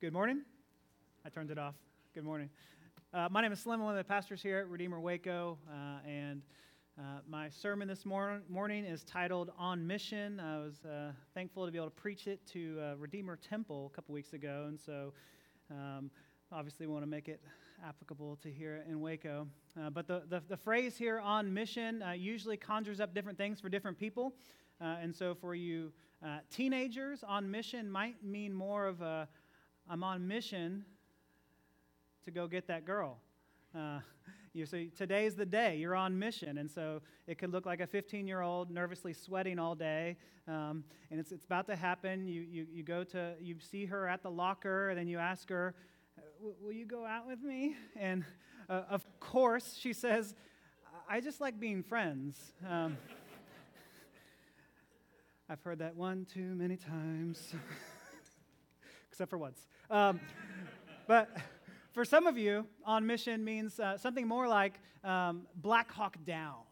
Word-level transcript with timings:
Good 0.00 0.14
morning. 0.14 0.40
I 1.26 1.28
turned 1.28 1.50
it 1.50 1.58
off. 1.58 1.74
Good 2.14 2.24
morning. 2.24 2.48
Uh, 3.12 3.28
my 3.30 3.42
name 3.42 3.52
is 3.52 3.60
Slim. 3.60 3.80
I'm 3.80 3.84
one 3.84 3.98
of 3.98 3.98
the 3.98 4.08
pastors 4.08 4.42
here 4.42 4.56
at 4.60 4.66
Redeemer 4.66 4.98
Waco, 4.98 5.58
uh, 5.70 6.08
and 6.08 6.40
uh, 6.98 7.18
my 7.28 7.50
sermon 7.50 7.86
this 7.86 8.06
mor- 8.06 8.40
morning 8.48 8.86
is 8.86 9.04
titled 9.04 9.52
On 9.58 9.86
Mission. 9.86 10.40
I 10.40 10.56
was 10.56 10.82
uh, 10.86 11.12
thankful 11.34 11.66
to 11.66 11.70
be 11.70 11.76
able 11.76 11.88
to 11.88 11.94
preach 11.96 12.28
it 12.28 12.40
to 12.46 12.80
uh, 12.80 12.96
Redeemer 12.96 13.36
Temple 13.36 13.90
a 13.92 13.94
couple 13.94 14.14
weeks 14.14 14.32
ago, 14.32 14.64
and 14.68 14.80
so 14.80 15.12
um, 15.70 16.10
obviously 16.50 16.86
we 16.86 16.94
want 16.94 17.02
to 17.02 17.10
make 17.10 17.28
it 17.28 17.42
applicable 17.86 18.36
to 18.36 18.50
here 18.50 18.82
in 18.88 19.02
Waco. 19.02 19.46
Uh, 19.78 19.90
but 19.90 20.06
the, 20.06 20.22
the, 20.30 20.42
the, 20.48 20.56
phrase 20.56 20.96
here, 20.96 21.20
on 21.20 21.52
mission, 21.52 22.02
usually 22.16 22.56
conjures 22.56 23.00
up 23.00 23.12
different 23.12 23.36
things 23.36 23.60
for 23.60 23.68
different 23.68 23.98
people. 23.98 24.32
and 24.80 25.14
so 25.14 25.34
for 25.34 25.54
you 25.54 25.92
teenagers, 26.50 27.22
on 27.22 27.50
mission 27.50 27.90
might 27.90 28.24
mean 28.24 28.54
more 28.54 28.86
of 28.86 29.02
a 29.02 29.28
I'm 29.88 30.04
on 30.04 30.26
mission 30.26 30.84
to 32.24 32.30
go 32.30 32.46
get 32.46 32.66
that 32.68 32.84
girl. 32.84 33.18
Uh, 33.74 34.00
you 34.52 34.66
see, 34.66 34.90
today's 34.96 35.34
the 35.34 35.46
day. 35.46 35.76
You're 35.76 35.94
on 35.94 36.18
mission. 36.18 36.58
And 36.58 36.70
so 36.70 37.00
it 37.26 37.38
could 37.38 37.52
look 37.52 37.66
like 37.66 37.80
a 37.80 37.86
15 37.86 38.26
year 38.26 38.40
old 38.40 38.70
nervously 38.70 39.12
sweating 39.12 39.58
all 39.58 39.74
day. 39.74 40.16
Um, 40.48 40.84
and 41.10 41.20
it's, 41.20 41.32
it's 41.32 41.44
about 41.44 41.66
to 41.68 41.76
happen. 41.76 42.26
You, 42.26 42.42
you, 42.42 42.66
you 42.72 42.82
go 42.82 43.04
to, 43.04 43.34
you 43.40 43.56
see 43.60 43.86
her 43.86 44.08
at 44.08 44.22
the 44.22 44.30
locker, 44.30 44.90
and 44.90 44.98
then 44.98 45.06
you 45.06 45.18
ask 45.18 45.48
her, 45.50 45.74
Will 46.62 46.72
you 46.72 46.86
go 46.86 47.04
out 47.04 47.26
with 47.26 47.42
me? 47.42 47.76
And 48.00 48.24
uh, 48.68 48.82
of 48.88 49.04
course, 49.18 49.76
she 49.78 49.92
says, 49.92 50.34
I 51.08 51.20
just 51.20 51.40
like 51.40 51.58
being 51.58 51.82
friends. 51.82 52.36
Um, 52.68 52.96
I've 55.50 55.60
heard 55.62 55.80
that 55.80 55.96
one 55.96 56.24
too 56.32 56.54
many 56.54 56.76
times, 56.76 57.52
except 59.20 59.28
for 59.28 59.36
once. 59.36 59.66
Um, 59.90 60.18
but 61.06 61.28
for 61.92 62.06
some 62.06 62.26
of 62.26 62.38
you, 62.38 62.64
on 62.86 63.06
mission 63.06 63.44
means 63.44 63.78
uh, 63.78 63.98
something 63.98 64.26
more 64.26 64.48
like 64.48 64.80
um, 65.04 65.42
Black 65.56 65.92
Hawk 65.92 66.16
Down. 66.24 66.64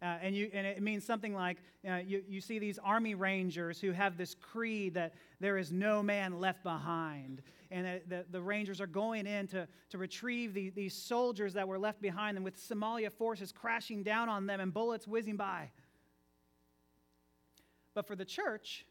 Uh, 0.00 0.16
and, 0.22 0.34
you, 0.34 0.50
and 0.54 0.66
it 0.66 0.80
means 0.80 1.04
something 1.04 1.34
like 1.34 1.58
uh, 1.86 1.96
you, 1.96 2.24
you 2.26 2.40
see 2.40 2.58
these 2.58 2.78
army 2.78 3.14
rangers 3.14 3.78
who 3.78 3.90
have 3.90 4.16
this 4.16 4.34
creed 4.34 4.94
that 4.94 5.12
there 5.40 5.58
is 5.58 5.72
no 5.72 6.02
man 6.02 6.40
left 6.40 6.62
behind. 6.62 7.42
And 7.70 8.00
the, 8.08 8.24
the 8.30 8.40
rangers 8.40 8.80
are 8.80 8.86
going 8.86 9.26
in 9.26 9.46
to, 9.48 9.68
to 9.90 9.98
retrieve 9.98 10.54
the, 10.54 10.70
these 10.70 10.94
soldiers 10.94 11.52
that 11.52 11.68
were 11.68 11.78
left 11.78 12.00
behind, 12.00 12.38
and 12.38 12.44
with 12.46 12.56
Somalia 12.56 13.12
forces 13.12 13.52
crashing 13.52 14.02
down 14.02 14.30
on 14.30 14.46
them 14.46 14.58
and 14.58 14.72
bullets 14.72 15.06
whizzing 15.06 15.36
by. 15.36 15.70
But 17.92 18.06
for 18.06 18.16
the 18.16 18.24
church, 18.24 18.86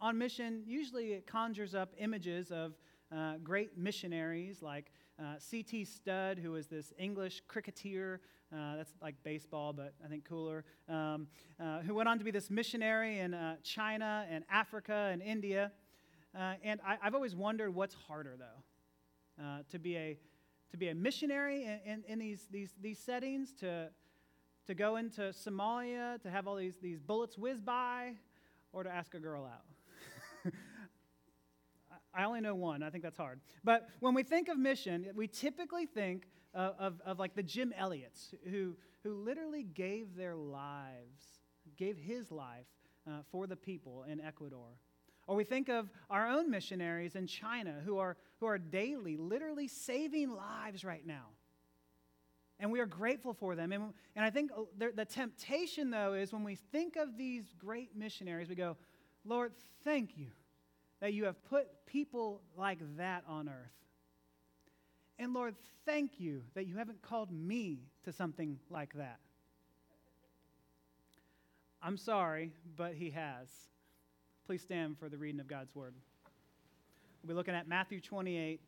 on 0.00 0.18
mission, 0.18 0.62
usually 0.66 1.12
it 1.12 1.26
conjures 1.26 1.74
up 1.74 1.92
images 1.98 2.50
of 2.50 2.74
uh, 3.10 3.34
great 3.42 3.76
missionaries 3.76 4.62
like 4.62 4.92
uh, 5.18 5.34
C.T. 5.38 5.84
Studd, 5.84 6.38
who 6.38 6.52
was 6.52 6.66
this 6.66 6.92
English 6.98 7.42
cricketer. 7.48 8.20
Uh, 8.52 8.76
that's 8.76 8.92
like 9.02 9.14
baseball, 9.24 9.72
but 9.72 9.94
I 10.04 10.08
think 10.08 10.24
cooler. 10.24 10.64
Um, 10.88 11.26
uh, 11.60 11.80
who 11.80 11.94
went 11.94 12.08
on 12.08 12.18
to 12.18 12.24
be 12.24 12.30
this 12.30 12.50
missionary 12.50 13.18
in 13.18 13.34
uh, 13.34 13.56
China 13.62 14.26
and 14.30 14.44
Africa 14.50 15.10
and 15.12 15.20
India. 15.20 15.72
Uh, 16.38 16.54
and 16.62 16.80
I, 16.86 16.96
have 17.02 17.14
always 17.14 17.34
wondered 17.34 17.74
what's 17.74 17.94
harder, 17.94 18.36
though, 18.38 19.62
to 19.70 19.78
be 19.78 19.96
a 19.96 20.18
to 20.70 20.76
be 20.76 20.88
a 20.88 20.94
missionary 20.94 21.64
in, 21.64 21.80
in, 21.92 22.04
in, 22.08 22.18
these, 22.18 22.46
these, 22.50 22.74
these 22.80 22.98
settings, 22.98 23.54
to, 23.54 23.88
to 24.66 24.74
go 24.74 24.96
into 24.96 25.22
Somalia, 25.32 26.20
to 26.22 26.30
have 26.30 26.46
all 26.46 26.56
these, 26.56 26.76
these 26.76 27.00
bullets 27.00 27.38
whiz 27.38 27.60
by, 27.60 28.12
or 28.72 28.82
to 28.82 28.90
ask 28.90 29.14
a 29.14 29.18
girl 29.18 29.44
out. 29.44 29.64
I 32.14 32.24
only 32.24 32.40
know 32.40 32.54
one. 32.54 32.82
I 32.82 32.90
think 32.90 33.04
that's 33.04 33.16
hard. 33.16 33.40
But 33.62 33.88
when 34.00 34.14
we 34.14 34.22
think 34.22 34.48
of 34.48 34.58
mission, 34.58 35.06
we 35.14 35.28
typically 35.28 35.86
think 35.86 36.26
of, 36.54 36.74
of, 36.78 37.00
of, 37.04 37.18
like 37.18 37.34
the 37.34 37.42
Jim 37.42 37.72
Elliots 37.76 38.34
who, 38.50 38.76
who 39.04 39.14
literally 39.14 39.62
gave 39.62 40.16
their 40.16 40.34
lives, 40.34 41.40
gave 41.76 41.96
his 41.96 42.32
life 42.32 42.66
uh, 43.06 43.20
for 43.30 43.46
the 43.46 43.56
people 43.56 44.04
in 44.08 44.20
Ecuador. 44.20 44.78
Or 45.26 45.36
we 45.36 45.44
think 45.44 45.68
of 45.68 45.90
our 46.08 46.26
own 46.26 46.50
missionaries 46.50 47.14
in 47.14 47.26
China 47.26 47.82
who 47.84 47.98
are, 47.98 48.16
who 48.40 48.46
are 48.46 48.58
daily, 48.58 49.16
literally 49.16 49.68
saving 49.68 50.30
lives 50.34 50.84
right 50.84 51.06
now. 51.06 51.26
And 52.58 52.72
we 52.72 52.80
are 52.80 52.86
grateful 52.86 53.34
for 53.34 53.54
them. 53.54 53.70
And, 53.70 53.92
and 54.16 54.24
I 54.24 54.30
think 54.30 54.50
uh, 54.50 54.62
the, 54.76 54.90
the 54.92 55.04
temptation, 55.04 55.90
though, 55.90 56.14
is 56.14 56.32
when 56.32 56.42
we 56.42 56.56
think 56.56 56.96
of 56.96 57.16
these 57.16 57.54
great 57.56 57.94
missionaries, 57.94 58.48
we 58.48 58.56
go, 58.56 58.76
Lord, 59.24 59.52
thank 59.84 60.16
you 60.16 60.28
that 61.00 61.12
you 61.12 61.24
have 61.24 61.42
put 61.44 61.68
people 61.86 62.40
like 62.56 62.78
that 62.96 63.24
on 63.28 63.48
earth. 63.48 63.72
And 65.18 65.34
Lord, 65.34 65.54
thank 65.84 66.20
you 66.20 66.42
that 66.54 66.66
you 66.66 66.76
haven't 66.76 67.02
called 67.02 67.30
me 67.30 67.80
to 68.04 68.12
something 68.12 68.58
like 68.70 68.94
that. 68.94 69.18
I'm 71.82 71.96
sorry, 71.96 72.52
but 72.76 72.94
He 72.94 73.10
has. 73.10 73.48
Please 74.46 74.62
stand 74.62 74.98
for 74.98 75.08
the 75.08 75.16
reading 75.16 75.40
of 75.40 75.46
God's 75.46 75.74
Word. 75.74 75.94
We'll 77.22 77.28
be 77.28 77.34
looking 77.34 77.54
at 77.54 77.68
Matthew 77.68 78.00
28 78.00 78.60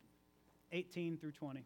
18 0.73 1.17
through 1.17 1.31
20. 1.31 1.65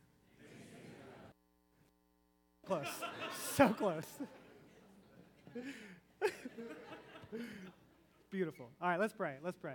Close. 2.65 2.87
so 3.55 3.69
close. 3.69 4.05
Beautiful. 8.29 8.69
All 8.81 8.87
right, 8.87 8.99
let's 8.99 9.13
pray. 9.13 9.35
Let's 9.43 9.57
pray. 9.57 9.73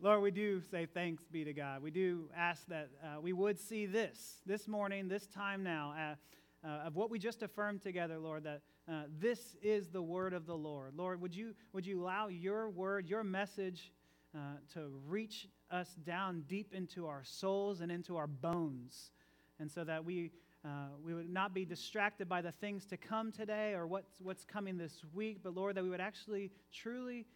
Lord, 0.00 0.22
we 0.22 0.30
do 0.30 0.62
say 0.70 0.86
thanks 0.86 1.24
be 1.30 1.44
to 1.44 1.52
God. 1.52 1.82
We 1.82 1.90
do 1.90 2.30
ask 2.34 2.66
that 2.68 2.88
uh, 3.04 3.20
we 3.20 3.34
would 3.34 3.58
see 3.58 3.84
this, 3.84 4.40
this 4.46 4.66
morning, 4.66 5.08
this 5.08 5.26
time 5.26 5.62
now, 5.62 6.16
uh, 6.64 6.66
uh, 6.66 6.86
of 6.86 6.96
what 6.96 7.10
we 7.10 7.18
just 7.18 7.42
affirmed 7.42 7.82
together, 7.82 8.18
Lord, 8.18 8.44
that 8.44 8.62
uh, 8.88 9.02
this 9.18 9.56
is 9.62 9.88
the 9.88 10.00
word 10.00 10.32
of 10.32 10.46
the 10.46 10.56
Lord. 10.56 10.94
Lord, 10.96 11.20
would 11.20 11.34
you, 11.34 11.54
would 11.72 11.84
you 11.84 12.02
allow 12.02 12.28
your 12.28 12.70
word, 12.70 13.08
your 13.08 13.24
message, 13.24 13.92
uh, 14.34 14.38
to 14.74 14.90
reach 15.06 15.48
us 15.70 15.96
down 16.06 16.44
deep 16.48 16.72
into 16.72 17.06
our 17.06 17.22
souls 17.24 17.80
and 17.80 17.92
into 17.92 18.16
our 18.16 18.26
bones, 18.26 19.10
and 19.58 19.70
so 19.70 19.84
that 19.84 20.04
we 20.04 20.30
uh, 20.64 20.88
we 21.04 21.14
would 21.14 21.30
not 21.30 21.54
be 21.54 21.64
distracted 21.64 22.28
by 22.28 22.42
the 22.42 22.52
things 22.52 22.84
to 22.86 22.96
come 22.96 23.32
today 23.32 23.72
or 23.72 23.86
what's, 23.86 24.20
what's 24.20 24.44
coming 24.44 24.76
this 24.76 25.02
week, 25.14 25.38
but 25.42 25.54
Lord, 25.54 25.74
that 25.76 25.82
we 25.82 25.88
would 25.88 26.00
actually 26.00 26.50
truly 26.72 27.26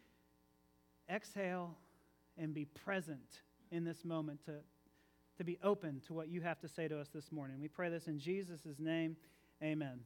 exhale 1.08 1.76
and 2.36 2.52
be 2.52 2.66
present 2.66 3.40
in 3.70 3.84
this 3.84 4.04
moment 4.04 4.44
to, 4.44 4.56
to 5.38 5.44
be 5.44 5.58
open 5.62 6.00
to 6.06 6.12
what 6.12 6.28
you 6.28 6.42
have 6.42 6.60
to 6.60 6.68
say 6.68 6.86
to 6.86 7.00
us 7.00 7.08
this 7.14 7.32
morning. 7.32 7.60
We 7.60 7.68
pray 7.68 7.88
this 7.88 8.08
in 8.08 8.18
Jesus' 8.18 8.66
name. 8.78 9.16
Amen. 9.62 10.00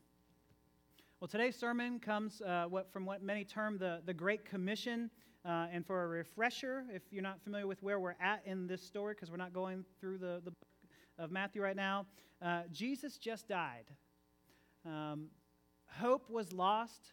Well, 1.20 1.28
today's 1.28 1.56
sermon 1.56 1.98
comes 1.98 2.40
uh, 2.42 2.66
what, 2.68 2.92
from 2.92 3.04
what 3.04 3.22
many 3.22 3.44
term 3.44 3.78
the, 3.78 4.00
the 4.06 4.14
Great 4.14 4.44
Commission. 4.44 5.10
Uh, 5.44 5.66
and 5.72 5.86
for 5.86 6.04
a 6.04 6.06
refresher, 6.06 6.84
if 6.92 7.02
you're 7.10 7.22
not 7.22 7.40
familiar 7.42 7.66
with 7.66 7.82
where 7.82 7.98
we're 7.98 8.16
at 8.20 8.42
in 8.44 8.66
this 8.66 8.82
story, 8.82 9.14
because 9.14 9.30
we're 9.30 9.36
not 9.36 9.52
going 9.52 9.84
through 10.00 10.18
the, 10.18 10.40
the 10.44 10.52
of 11.18 11.30
Matthew 11.30 11.62
right 11.62 11.76
now, 11.76 12.06
uh, 12.40 12.62
Jesus 12.72 13.18
just 13.18 13.48
died. 13.48 13.84
Um, 14.86 15.26
hope 15.98 16.30
was 16.30 16.52
lost. 16.52 17.12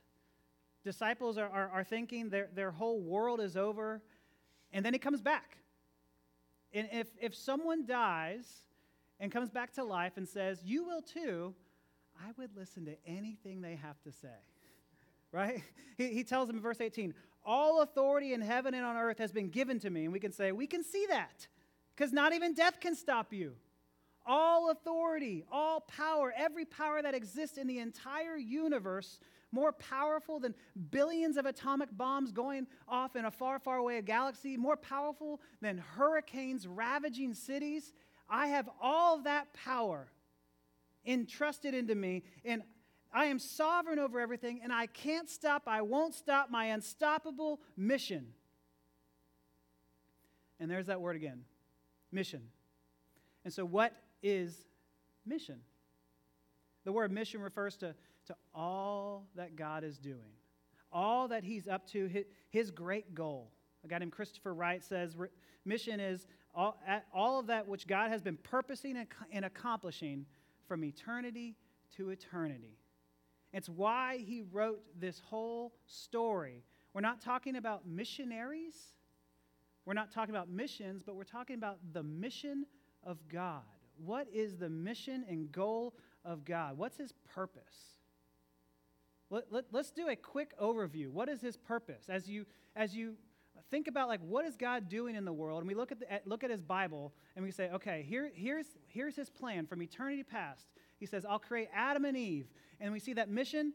Disciples 0.83 1.37
are, 1.37 1.49
are, 1.49 1.69
are 1.69 1.83
thinking 1.83 2.29
their, 2.29 2.49
their 2.53 2.71
whole 2.71 3.01
world 3.01 3.41
is 3.41 3.57
over. 3.57 4.01
And 4.71 4.85
then 4.85 4.93
he 4.93 4.99
comes 4.99 5.21
back. 5.21 5.57
And 6.73 6.87
if, 6.91 7.07
if 7.19 7.35
someone 7.35 7.85
dies 7.85 8.61
and 9.19 9.31
comes 9.31 9.49
back 9.49 9.73
to 9.73 9.83
life 9.83 10.13
and 10.17 10.27
says, 10.27 10.61
You 10.63 10.83
will 10.85 11.01
too, 11.01 11.55
I 12.19 12.31
would 12.37 12.55
listen 12.55 12.85
to 12.85 12.95
anything 13.07 13.61
they 13.61 13.75
have 13.75 14.01
to 14.03 14.11
say. 14.11 14.27
Right? 15.31 15.63
He, 15.97 16.13
he 16.13 16.23
tells 16.23 16.47
them 16.47 16.55
in 16.55 16.61
verse 16.61 16.79
18, 16.79 17.13
All 17.45 17.81
authority 17.81 18.33
in 18.33 18.39
heaven 18.39 18.73
and 18.73 18.85
on 18.85 18.95
earth 18.95 19.17
has 19.17 19.33
been 19.33 19.49
given 19.49 19.79
to 19.79 19.89
me. 19.89 20.05
And 20.05 20.13
we 20.13 20.19
can 20.19 20.31
say, 20.31 20.53
We 20.53 20.67
can 20.67 20.81
see 20.81 21.05
that 21.09 21.47
because 21.93 22.13
not 22.13 22.33
even 22.33 22.53
death 22.53 22.79
can 22.79 22.95
stop 22.95 23.33
you. 23.33 23.55
All 24.25 24.71
authority, 24.71 25.43
all 25.51 25.81
power, 25.81 26.33
every 26.35 26.65
power 26.65 27.01
that 27.01 27.13
exists 27.13 27.57
in 27.57 27.67
the 27.67 27.79
entire 27.79 28.37
universe, 28.37 29.19
more 29.51 29.71
powerful 29.71 30.39
than 30.39 30.55
billions 30.89 31.37
of 31.37 31.45
atomic 31.45 31.89
bombs 31.95 32.31
going 32.31 32.67
off 32.87 33.15
in 33.15 33.25
a 33.25 33.31
far, 33.31 33.59
far 33.59 33.77
away 33.77 34.01
galaxy, 34.01 34.57
more 34.57 34.77
powerful 34.77 35.41
than 35.61 35.77
hurricanes 35.77 36.67
ravaging 36.67 37.33
cities. 37.33 37.93
I 38.29 38.47
have 38.47 38.69
all 38.81 39.19
that 39.19 39.53
power 39.53 40.07
entrusted 41.05 41.73
into 41.73 41.95
me, 41.95 42.23
and 42.43 42.63
I 43.13 43.25
am 43.25 43.39
sovereign 43.39 43.99
over 43.99 44.19
everything, 44.19 44.59
and 44.63 44.73
I 44.73 44.87
can't 44.87 45.29
stop, 45.29 45.63
I 45.67 45.81
won't 45.81 46.15
stop 46.15 46.49
my 46.49 46.65
unstoppable 46.65 47.61
mission. 47.77 48.27
And 50.59 50.69
there's 50.69 50.87
that 50.87 50.99
word 50.99 51.15
again 51.15 51.43
mission. 52.11 52.41
And 53.43 53.53
so, 53.53 53.63
what 53.63 53.93
is 54.21 54.65
mission? 55.25 55.59
The 56.83 56.91
word 56.91 57.11
mission 57.11 57.41
refers 57.41 57.75
to, 57.77 57.95
to 58.27 58.35
all 58.53 59.27
that 59.35 59.55
God 59.55 59.83
is 59.83 59.97
doing, 59.97 60.33
all 60.91 61.27
that 61.29 61.43
He's 61.43 61.67
up 61.67 61.87
to, 61.89 62.07
his, 62.07 62.25
his 62.49 62.71
great 62.71 63.15
goal. 63.15 63.51
A 63.83 63.87
guy 63.87 63.97
named 63.99 64.11
Christopher 64.11 64.53
Wright 64.53 64.83
says 64.83 65.15
mission 65.65 65.99
is 65.99 66.27
all, 66.53 66.79
all 67.13 67.39
of 67.39 67.47
that 67.47 67.67
which 67.67 67.87
God 67.87 68.09
has 68.09 68.21
been 68.21 68.37
purposing 68.37 69.05
and 69.31 69.45
accomplishing 69.45 70.25
from 70.67 70.83
eternity 70.83 71.55
to 71.97 72.09
eternity. 72.09 72.77
It's 73.53 73.69
why 73.69 74.17
he 74.25 74.43
wrote 74.51 74.81
this 74.99 75.19
whole 75.19 75.73
story. 75.85 76.63
We're 76.93 77.01
not 77.01 77.21
talking 77.21 77.55
about 77.55 77.87
missionaries, 77.87 78.75
we're 79.85 79.93
not 79.93 80.11
talking 80.11 80.33
about 80.33 80.49
missions, 80.49 81.03
but 81.03 81.15
we're 81.15 81.23
talking 81.23 81.55
about 81.55 81.77
the 81.93 82.03
mission 82.03 82.65
of 83.03 83.17
God. 83.27 83.61
What 83.97 84.27
is 84.33 84.57
the 84.57 84.69
mission 84.69 85.25
and 85.29 85.51
goal 85.51 85.93
of 86.23 86.45
God? 86.45 86.77
What's 86.77 86.97
his 86.97 87.13
purpose? 87.33 87.95
Let, 89.29 89.45
let, 89.51 89.65
us 89.73 89.91
do 89.91 90.07
a 90.07 90.15
quick 90.15 90.57
overview. 90.59 91.09
What 91.09 91.29
is 91.29 91.41
his 91.41 91.57
purpose? 91.57 92.05
As 92.09 92.29
you, 92.29 92.45
as 92.75 92.95
you 92.95 93.15
think 93.71 93.87
about 93.87 94.07
like 94.07 94.21
what 94.21 94.45
is 94.45 94.55
God 94.55 94.87
doing 94.87 95.15
in 95.15 95.25
the 95.25 95.33
world, 95.33 95.59
and 95.59 95.67
we 95.67 95.73
look 95.73 95.91
at, 95.91 95.99
the, 95.99 96.11
at, 96.11 96.27
look 96.27 96.43
at 96.43 96.51
his 96.51 96.61
Bible 96.61 97.13
and 97.35 97.43
we 97.43 97.51
say, 97.51 97.69
okay, 97.71 98.05
here, 98.07 98.31
here's, 98.33 98.67
here's 98.87 99.15
his 99.15 99.29
plan 99.29 99.65
from 99.65 99.81
eternity 99.81 100.23
past. 100.23 100.67
He 100.97 101.05
says, 101.05 101.25
I'll 101.25 101.39
create 101.39 101.69
Adam 101.73 102.05
and 102.05 102.15
Eve. 102.15 102.47
And 102.79 102.93
we 102.93 102.99
see 102.99 103.13
that 103.13 103.29
mission, 103.29 103.73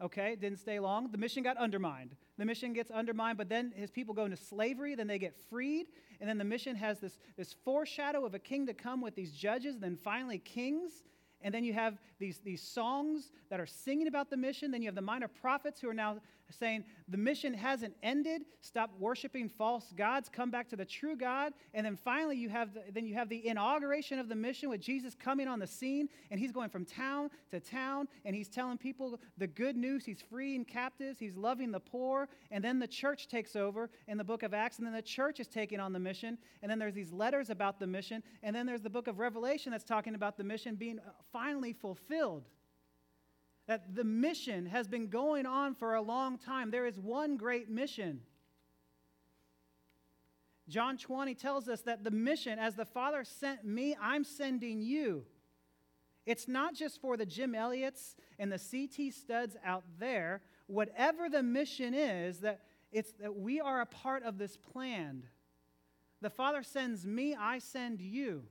okay, 0.00 0.36
didn't 0.36 0.58
stay 0.58 0.80
long. 0.80 1.10
The 1.10 1.18
mission 1.18 1.42
got 1.42 1.56
undermined. 1.56 2.16
The 2.38 2.44
mission 2.44 2.72
gets 2.72 2.90
undermined, 2.90 3.38
but 3.38 3.48
then 3.48 3.72
his 3.76 3.90
people 3.90 4.14
go 4.14 4.24
into 4.24 4.36
slavery, 4.36 4.94
then 4.94 5.06
they 5.06 5.18
get 5.18 5.36
freed, 5.50 5.86
and 6.20 6.28
then 6.28 6.38
the 6.38 6.44
mission 6.44 6.76
has 6.76 6.98
this, 6.98 7.18
this 7.36 7.54
foreshadow 7.64 8.24
of 8.24 8.34
a 8.34 8.38
king 8.38 8.66
to 8.66 8.74
come 8.74 9.00
with 9.00 9.14
these 9.14 9.32
judges, 9.32 9.74
and 9.74 9.82
then 9.82 9.96
finally 9.96 10.38
kings. 10.38 11.02
And 11.42 11.54
then 11.54 11.64
you 11.64 11.72
have 11.72 11.98
these, 12.18 12.40
these 12.44 12.62
songs 12.62 13.32
that 13.50 13.60
are 13.60 13.66
singing 13.66 14.06
about 14.06 14.30
the 14.30 14.36
mission. 14.36 14.70
Then 14.70 14.82
you 14.82 14.88
have 14.88 14.94
the 14.94 15.02
minor 15.02 15.28
prophets 15.28 15.80
who 15.80 15.88
are 15.88 15.94
now 15.94 16.18
saying, 16.52 16.84
the 17.08 17.16
mission 17.16 17.54
hasn't 17.54 17.94
ended. 18.02 18.42
Stop 18.60 18.90
worshiping 18.98 19.48
false 19.48 19.92
gods. 19.96 20.28
Come 20.28 20.50
back 20.50 20.68
to 20.68 20.76
the 20.76 20.84
true 20.84 21.16
God. 21.16 21.52
And 21.74 21.84
then 21.84 21.96
finally, 21.96 22.36
you 22.36 22.48
have 22.50 22.74
the, 22.74 22.82
then 22.92 23.06
you 23.06 23.14
have 23.14 23.28
the 23.28 23.46
inauguration 23.46 24.18
of 24.18 24.28
the 24.28 24.34
mission 24.34 24.68
with 24.68 24.80
Jesus 24.80 25.14
coming 25.14 25.48
on 25.48 25.58
the 25.58 25.66
scene. 25.66 26.08
And 26.30 26.38
he's 26.38 26.52
going 26.52 26.68
from 26.68 26.84
town 26.84 27.30
to 27.50 27.60
town. 27.60 28.08
And 28.24 28.36
he's 28.36 28.48
telling 28.48 28.78
people 28.78 29.18
the 29.38 29.46
good 29.46 29.76
news. 29.76 30.04
He's 30.04 30.22
freeing 30.30 30.64
captives. 30.64 31.18
He's 31.18 31.36
loving 31.36 31.72
the 31.72 31.80
poor. 31.80 32.28
And 32.50 32.62
then 32.62 32.78
the 32.78 32.86
church 32.86 33.28
takes 33.28 33.56
over 33.56 33.90
in 34.06 34.18
the 34.18 34.24
book 34.24 34.42
of 34.42 34.54
Acts. 34.54 34.78
And 34.78 34.86
then 34.86 34.94
the 34.94 35.02
church 35.02 35.40
is 35.40 35.48
taking 35.48 35.80
on 35.80 35.92
the 35.92 36.00
mission. 36.00 36.38
And 36.62 36.70
then 36.70 36.78
there's 36.78 36.94
these 36.94 37.12
letters 37.12 37.50
about 37.50 37.78
the 37.78 37.86
mission. 37.86 38.22
And 38.42 38.54
then 38.54 38.66
there's 38.66 38.82
the 38.82 38.90
book 38.90 39.08
of 39.08 39.18
Revelation 39.18 39.72
that's 39.72 39.84
talking 39.84 40.14
about 40.14 40.36
the 40.36 40.44
mission 40.44 40.74
being 40.74 40.98
finally 41.32 41.72
fulfilled. 41.72 42.48
That 43.66 43.94
the 43.94 44.04
mission 44.04 44.66
has 44.66 44.88
been 44.88 45.08
going 45.08 45.46
on 45.46 45.74
for 45.74 45.94
a 45.94 46.02
long 46.02 46.36
time. 46.36 46.70
There 46.70 46.86
is 46.86 46.98
one 46.98 47.36
great 47.36 47.70
mission. 47.70 48.20
John 50.68 50.96
20 50.96 51.34
tells 51.34 51.68
us 51.68 51.82
that 51.82 52.04
the 52.04 52.10
mission, 52.10 52.58
as 52.58 52.74
the 52.74 52.84
Father 52.84 53.24
sent 53.24 53.64
me, 53.64 53.96
I'm 54.00 54.24
sending 54.24 54.80
you. 54.80 55.24
It's 56.24 56.46
not 56.46 56.74
just 56.74 57.00
for 57.00 57.16
the 57.16 57.26
Jim 57.26 57.54
Elliots 57.54 58.16
and 58.38 58.50
the 58.50 58.58
CT 58.58 59.12
Studds 59.12 59.56
out 59.64 59.84
there. 59.98 60.42
Whatever 60.66 61.28
the 61.28 61.42
mission 61.42 61.94
is, 61.94 62.40
that 62.40 62.60
it's 62.92 63.12
that 63.20 63.34
we 63.34 63.60
are 63.60 63.80
a 63.80 63.86
part 63.86 64.22
of 64.22 64.38
this 64.38 64.56
plan. 64.56 65.24
The 66.20 66.30
Father 66.30 66.62
sends 66.62 67.04
me, 67.04 67.34
I 67.34 67.58
send 67.58 68.00
you. 68.00 68.44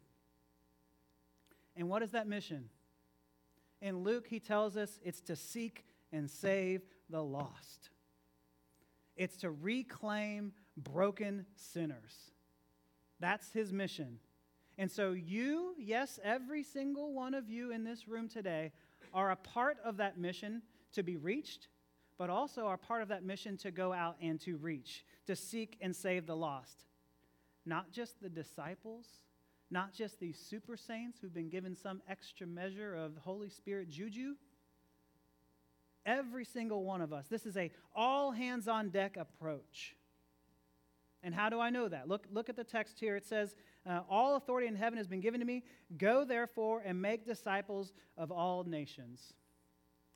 And 1.82 1.90
what 1.90 2.04
is 2.04 2.12
that 2.12 2.28
mission? 2.28 2.70
In 3.82 4.04
Luke, 4.04 4.28
he 4.28 4.40
tells 4.40 4.78
us 4.78 5.00
it's 5.04 5.20
to 5.22 5.36
seek 5.36 5.84
and 6.12 6.30
save 6.30 6.84
the 7.10 7.24
lost, 7.24 7.90
it's 9.16 9.38
to 9.38 9.50
reclaim 9.50 10.54
broken 10.78 11.48
sinners. 11.56 12.30
That's 13.20 13.52
his 13.52 13.74
mission. 13.74 14.20
And 14.78 14.92
so, 14.92 15.14
you, 15.14 15.74
yes, 15.80 16.20
every 16.24 16.62
single 16.62 17.14
one 17.14 17.34
of 17.34 17.50
you 17.50 17.72
in 17.72 17.84
this 17.84 18.08
room 18.08 18.30
today, 18.30 18.74
are 19.12 19.32
a 19.32 19.36
part 19.36 19.78
of 19.84 19.98
that 19.98 20.20
mission 20.20 20.62
to 20.94 21.02
be 21.02 21.18
reached, 21.18 21.68
but 22.20 22.30
also 22.30 22.68
are 22.68 22.78
part 22.78 23.02
of 23.02 23.08
that 23.08 23.24
mission 23.24 23.58
to 23.58 23.72
go 23.72 23.92
out 23.92 24.18
and 24.22 24.40
to 24.42 24.56
reach, 24.58 25.04
to 25.26 25.36
seek 25.36 25.80
and 25.82 25.96
save 25.96 26.28
the 26.28 26.36
lost. 26.36 26.86
Not 27.66 27.92
just 27.92 28.22
the 28.22 28.30
disciples, 28.30 29.08
not 29.72 29.94
just 29.94 30.20
these 30.20 30.38
super 30.38 30.76
saints 30.76 31.20
who've 31.20 31.34
been 31.34 31.50
given 31.50 31.76
some 31.76 32.02
extra 32.10 32.46
measure 32.46 32.94
of 32.94 33.14
Holy 33.24 33.50
Spirit 33.50 33.90
juju. 33.90 34.36
Every 36.06 36.44
single 36.44 36.84
one 36.84 37.02
of 37.02 37.14
us. 37.14 37.28
This 37.28 37.46
is 37.46 37.56
a 37.56 37.72
all 37.96 38.32
hands 38.32 38.68
on 38.68 38.90
deck 38.90 39.18
approach. 39.18 39.96
And 41.24 41.34
how 41.34 41.50
do 41.50 41.60
I 41.60 41.70
know 41.70 41.88
that? 41.88 42.08
Look, 42.08 42.26
look 42.32 42.50
at 42.50 42.56
the 42.56 42.64
text 42.64 43.00
here. 43.00 43.16
It 43.16 43.26
says, 43.26 43.56
uh, 43.88 44.02
All 44.10 44.36
authority 44.36 44.68
in 44.68 44.76
heaven 44.76 44.98
has 44.98 45.08
been 45.08 45.22
given 45.22 45.40
to 45.40 45.46
me. 45.46 45.64
Go 45.98 46.26
therefore 46.26 46.82
and 46.84 47.00
make 47.02 47.26
disciples 47.26 47.94
of 48.18 48.32
all 48.32 48.64
nations. 48.64 49.34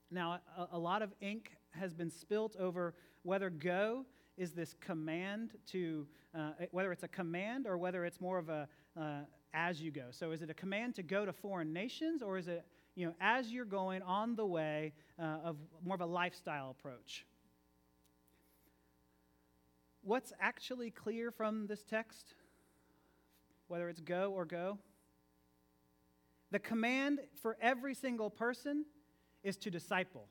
Now, 0.09 0.39
a, 0.57 0.67
a 0.73 0.79
lot 0.79 1.01
of 1.01 1.13
ink 1.21 1.51
has 1.71 1.93
been 1.93 2.09
spilt 2.09 2.55
over 2.57 2.95
whether 3.21 3.49
go 3.49 4.05
is 4.37 4.51
this 4.51 4.73
command 4.81 5.51
to, 5.67 6.07
uh, 6.33 6.51
whether 6.71 6.91
it's 6.91 7.03
a 7.03 7.07
command 7.07 7.67
or 7.67 7.77
whether 7.77 8.03
it's 8.03 8.19
more 8.19 8.37
of 8.37 8.49
a, 8.49 8.67
uh, 8.99 9.19
as 9.55 9.81
you 9.81 9.91
go. 9.91 10.05
So 10.11 10.31
is 10.31 10.41
it 10.41 10.49
a 10.49 10.53
command 10.53 10.95
to 10.95 11.03
go 11.03 11.25
to 11.25 11.33
foreign 11.33 11.73
nations, 11.73 12.21
or 12.21 12.37
is 12.37 12.47
it, 12.47 12.65
you 12.95 13.07
know, 13.07 13.13
as 13.21 13.51
you're 13.51 13.65
going 13.65 14.01
on 14.01 14.35
the 14.35 14.45
way 14.45 14.93
uh, 15.17 15.37
of 15.43 15.57
more 15.83 15.95
of 15.95 16.01
a 16.01 16.05
lifestyle 16.05 16.69
approach? 16.69 17.25
What's 20.03 20.33
actually 20.39 20.91
clear 20.91 21.31
from 21.31 21.67
this 21.67 21.83
text, 21.83 22.35
whether 23.67 23.89
it's 23.89 24.01
go 24.01 24.31
or 24.31 24.45
go? 24.45 24.77
The 26.51 26.59
command 26.59 27.19
for 27.41 27.57
every 27.61 27.95
single 27.95 28.29
person 28.29 28.85
is 29.43 29.57
to 29.57 29.71
disciple. 29.71 30.27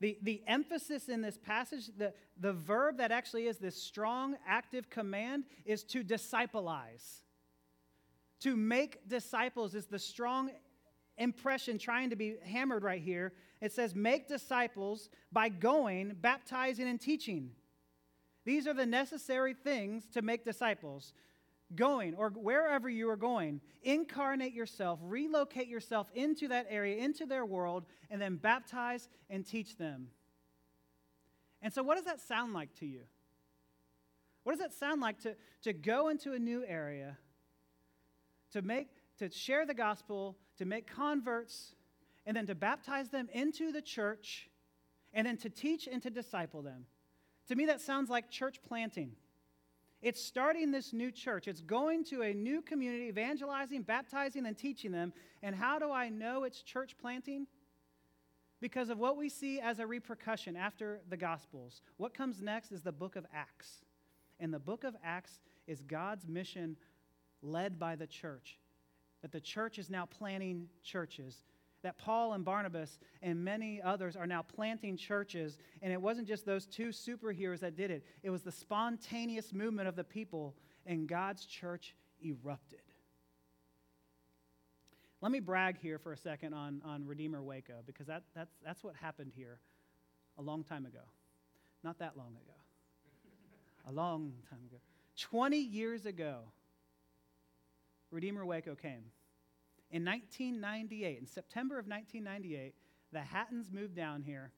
The, 0.00 0.18
the 0.22 0.42
emphasis 0.46 1.08
in 1.08 1.22
this 1.22 1.36
passage, 1.36 1.90
the, 1.96 2.12
the 2.40 2.52
verb 2.52 2.98
that 2.98 3.10
actually 3.10 3.46
is 3.46 3.58
this 3.58 3.80
strong, 3.80 4.36
active 4.46 4.88
command, 4.90 5.44
is 5.64 5.82
to 5.84 6.04
discipleize. 6.04 7.22
To 8.40 8.56
make 8.56 9.08
disciples 9.08 9.74
is 9.74 9.86
the 9.86 9.98
strong 9.98 10.50
impression 11.16 11.78
trying 11.78 12.10
to 12.10 12.16
be 12.16 12.36
hammered 12.44 12.82
right 12.82 13.02
here. 13.02 13.32
It 13.60 13.72
says, 13.72 13.94
make 13.94 14.28
disciples 14.28 15.10
by 15.32 15.48
going, 15.48 16.16
baptizing, 16.20 16.88
and 16.88 17.00
teaching. 17.00 17.50
These 18.44 18.66
are 18.66 18.74
the 18.74 18.86
necessary 18.86 19.54
things 19.54 20.06
to 20.14 20.22
make 20.22 20.44
disciples. 20.44 21.12
Going, 21.74 22.14
or 22.14 22.30
wherever 22.30 22.88
you 22.88 23.10
are 23.10 23.16
going, 23.16 23.60
incarnate 23.82 24.54
yourself, 24.54 25.00
relocate 25.02 25.68
yourself 25.68 26.08
into 26.14 26.48
that 26.48 26.66
area, 26.70 27.04
into 27.04 27.26
their 27.26 27.44
world, 27.44 27.84
and 28.08 28.22
then 28.22 28.36
baptize 28.36 29.08
and 29.28 29.44
teach 29.44 29.76
them. 29.76 30.08
And 31.60 31.70
so, 31.70 31.82
what 31.82 31.96
does 31.96 32.06
that 32.06 32.20
sound 32.20 32.54
like 32.54 32.72
to 32.76 32.86
you? 32.86 33.02
What 34.44 34.52
does 34.52 34.60
that 34.60 34.72
sound 34.72 35.02
like 35.02 35.20
to, 35.24 35.36
to 35.64 35.74
go 35.74 36.08
into 36.08 36.32
a 36.32 36.38
new 36.38 36.64
area? 36.66 37.18
To 38.52 38.62
make 38.62 38.88
to 39.18 39.30
share 39.30 39.66
the 39.66 39.74
gospel, 39.74 40.36
to 40.58 40.64
make 40.64 40.86
converts, 40.86 41.74
and 42.24 42.36
then 42.36 42.46
to 42.46 42.54
baptize 42.54 43.08
them 43.10 43.28
into 43.32 43.72
the 43.72 43.82
church, 43.82 44.48
and 45.12 45.26
then 45.26 45.36
to 45.38 45.50
teach 45.50 45.88
and 45.88 46.02
to 46.02 46.10
disciple 46.10 46.62
them. 46.62 46.86
To 47.48 47.56
me, 47.56 47.66
that 47.66 47.80
sounds 47.80 48.10
like 48.10 48.30
church 48.30 48.60
planting. 48.66 49.12
It's 50.00 50.22
starting 50.22 50.70
this 50.70 50.92
new 50.92 51.10
church. 51.10 51.48
It's 51.48 51.60
going 51.60 52.04
to 52.04 52.22
a 52.22 52.32
new 52.32 52.62
community, 52.62 53.06
evangelizing, 53.06 53.82
baptizing, 53.82 54.46
and 54.46 54.56
teaching 54.56 54.92
them. 54.92 55.12
And 55.42 55.56
how 55.56 55.78
do 55.78 55.90
I 55.90 56.08
know 56.08 56.44
it's 56.44 56.62
church 56.62 56.96
planting? 57.00 57.46
Because 58.60 58.90
of 58.90 58.98
what 58.98 59.16
we 59.16 59.28
see 59.28 59.60
as 59.60 59.80
a 59.80 59.86
repercussion 59.86 60.56
after 60.56 61.00
the 61.08 61.16
Gospels. 61.16 61.80
What 61.96 62.14
comes 62.14 62.40
next 62.42 62.70
is 62.70 62.82
the 62.82 62.92
book 62.92 63.16
of 63.16 63.26
Acts. 63.34 63.84
And 64.38 64.54
the 64.54 64.58
book 64.60 64.84
of 64.84 64.94
Acts 65.02 65.40
is 65.66 65.82
God's 65.82 66.28
mission 66.28 66.76
led 67.42 67.78
by 67.78 67.96
the 67.96 68.06
church. 68.06 68.58
that 69.22 69.32
the 69.32 69.40
church 69.40 69.78
is 69.80 69.90
now 69.90 70.06
planting 70.06 70.68
churches, 70.84 71.44
that 71.82 71.98
Paul 71.98 72.34
and 72.34 72.44
Barnabas 72.44 72.98
and 73.22 73.44
many 73.44 73.80
others 73.82 74.16
are 74.16 74.26
now 74.26 74.42
planting 74.42 74.96
churches. 74.96 75.58
And 75.82 75.92
it 75.92 76.00
wasn't 76.00 76.28
just 76.28 76.44
those 76.44 76.66
two 76.66 76.88
superheroes 76.88 77.60
that 77.60 77.76
did 77.76 77.90
it, 77.90 78.04
it 78.22 78.30
was 78.30 78.42
the 78.42 78.52
spontaneous 78.52 79.52
movement 79.52 79.88
of 79.88 79.96
the 79.96 80.04
people, 80.04 80.54
and 80.86 81.08
God's 81.08 81.46
church 81.46 81.94
erupted. 82.24 82.80
Let 85.20 85.32
me 85.32 85.40
brag 85.40 85.78
here 85.78 85.98
for 85.98 86.12
a 86.12 86.16
second 86.16 86.54
on, 86.54 86.80
on 86.84 87.04
Redeemer 87.04 87.42
Waco, 87.42 87.82
because 87.86 88.06
that, 88.06 88.22
that's, 88.36 88.54
that's 88.64 88.84
what 88.84 88.94
happened 88.94 89.32
here 89.34 89.58
a 90.38 90.42
long 90.42 90.62
time 90.62 90.86
ago. 90.86 91.02
Not 91.82 91.98
that 91.98 92.16
long 92.16 92.36
ago. 92.36 92.54
a 93.88 93.92
long 93.92 94.32
time 94.48 94.60
ago. 94.68 94.78
20 95.16 95.58
years 95.58 96.06
ago, 96.06 96.42
Redeemer 98.10 98.44
Waco 98.44 98.74
came. 98.74 99.04
In 99.90 100.04
1998, 100.04 101.18
in 101.18 101.26
September 101.26 101.78
of 101.78 101.86
1998, 101.86 102.74
the 103.12 103.20
Hattons 103.20 103.70
moved 103.72 103.94
down 103.94 104.22
here, 104.22 104.52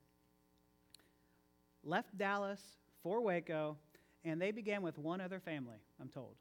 left 1.85 2.17
Dallas 2.19 2.61
for 3.03 3.21
Waco, 3.21 3.77
and 4.25 4.41
they 4.41 4.51
began 4.51 4.83
with 4.83 4.99
one 4.99 5.21
other 5.21 5.39
family, 5.39 5.79
I'm 6.01 6.09
told. 6.09 6.35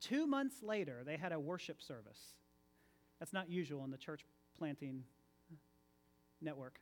Two 0.00 0.26
months 0.26 0.62
later, 0.62 1.02
they 1.04 1.16
had 1.16 1.32
a 1.32 1.40
worship 1.40 1.80
service. 1.80 2.20
That's 3.18 3.32
not 3.32 3.48
usual 3.48 3.84
in 3.84 3.90
the 3.90 3.96
church 3.96 4.24
planting 4.58 5.04
network. 6.40 6.80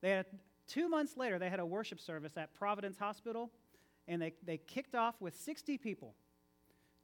They 0.00 0.10
had, 0.10 0.26
two 0.66 0.88
months 0.88 1.16
later, 1.16 1.38
they 1.38 1.48
had 1.48 1.60
a 1.60 1.66
worship 1.66 2.00
service 2.00 2.36
at 2.36 2.52
Providence 2.54 2.98
Hospital, 2.98 3.50
and 4.08 4.20
they, 4.20 4.34
they 4.44 4.58
kicked 4.58 4.94
off 4.94 5.14
with 5.20 5.34
60 5.36 5.78
people. 5.78 6.14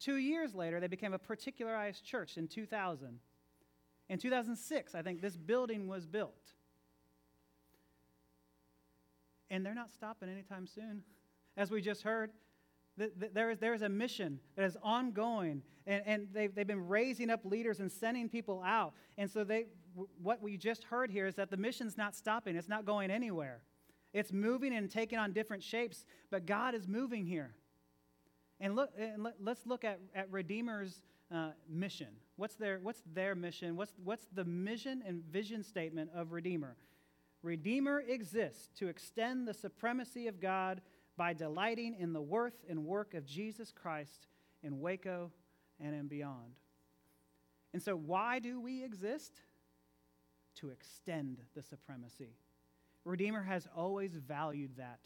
Two 0.00 0.16
years 0.16 0.54
later, 0.54 0.80
they 0.80 0.86
became 0.86 1.12
a 1.12 1.18
particularized 1.18 2.04
church 2.04 2.36
in 2.36 2.46
2000. 2.46 3.18
In 4.08 4.18
2006, 4.18 4.94
I 4.94 5.02
think 5.02 5.20
this 5.20 5.36
building 5.36 5.86
was 5.86 6.06
built. 6.06 6.52
And 9.50 9.64
they're 9.64 9.74
not 9.74 9.92
stopping 9.92 10.28
anytime 10.28 10.66
soon. 10.66 11.02
As 11.56 11.70
we 11.70 11.80
just 11.80 12.02
heard, 12.02 12.30
there 12.96 13.50
is, 13.50 13.58
there 13.58 13.74
is 13.74 13.82
a 13.82 13.88
mission 13.88 14.40
that 14.56 14.64
is 14.64 14.76
ongoing, 14.82 15.62
and, 15.86 16.02
and 16.06 16.28
they've, 16.32 16.54
they've 16.54 16.66
been 16.66 16.88
raising 16.88 17.30
up 17.30 17.44
leaders 17.44 17.80
and 17.80 17.90
sending 17.90 18.28
people 18.28 18.62
out. 18.64 18.92
And 19.16 19.30
so, 19.30 19.44
they, 19.44 19.66
what 20.22 20.42
we 20.42 20.56
just 20.56 20.84
heard 20.84 21.10
here 21.10 21.26
is 21.26 21.34
that 21.36 21.50
the 21.50 21.56
mission's 21.56 21.96
not 21.96 22.14
stopping, 22.14 22.56
it's 22.56 22.68
not 22.68 22.84
going 22.84 23.10
anywhere. 23.10 23.62
It's 24.12 24.32
moving 24.32 24.74
and 24.74 24.90
taking 24.90 25.18
on 25.18 25.32
different 25.32 25.62
shapes, 25.62 26.04
but 26.30 26.46
God 26.46 26.74
is 26.74 26.88
moving 26.88 27.26
here. 27.26 27.54
And, 28.60 28.74
look, 28.74 28.90
and 28.98 29.22
let, 29.22 29.34
us 29.46 29.60
look 29.66 29.84
at, 29.84 30.00
at 30.14 30.30
Redeemer's 30.32 31.02
uh, 31.32 31.50
mission. 31.68 32.08
What's 32.36 32.54
their, 32.54 32.80
what's 32.82 33.02
their 33.14 33.34
mission? 33.34 33.76
What's, 33.76 33.92
what's 34.02 34.26
the 34.32 34.44
mission 34.44 35.02
and 35.06 35.22
vision 35.24 35.62
statement 35.62 36.10
of 36.14 36.32
Redeemer? 36.32 36.76
Redeemer 37.42 38.00
exists 38.00 38.70
to 38.78 38.88
extend 38.88 39.46
the 39.46 39.54
supremacy 39.54 40.26
of 40.26 40.40
God 40.40 40.80
by 41.16 41.34
delighting 41.34 41.96
in 41.98 42.12
the 42.12 42.20
worth 42.20 42.64
and 42.68 42.84
work 42.84 43.14
of 43.14 43.26
Jesus 43.26 43.72
Christ 43.72 44.26
in 44.62 44.80
Waco 44.80 45.30
and 45.80 45.94
in 45.94 46.08
beyond. 46.08 46.54
And 47.72 47.82
so, 47.82 47.94
why 47.94 48.38
do 48.38 48.60
we 48.60 48.82
exist? 48.82 49.42
To 50.56 50.70
extend 50.70 51.38
the 51.54 51.62
supremacy. 51.62 52.34
Redeemer 53.04 53.42
has 53.42 53.68
always 53.76 54.16
valued 54.16 54.76
that 54.76 54.98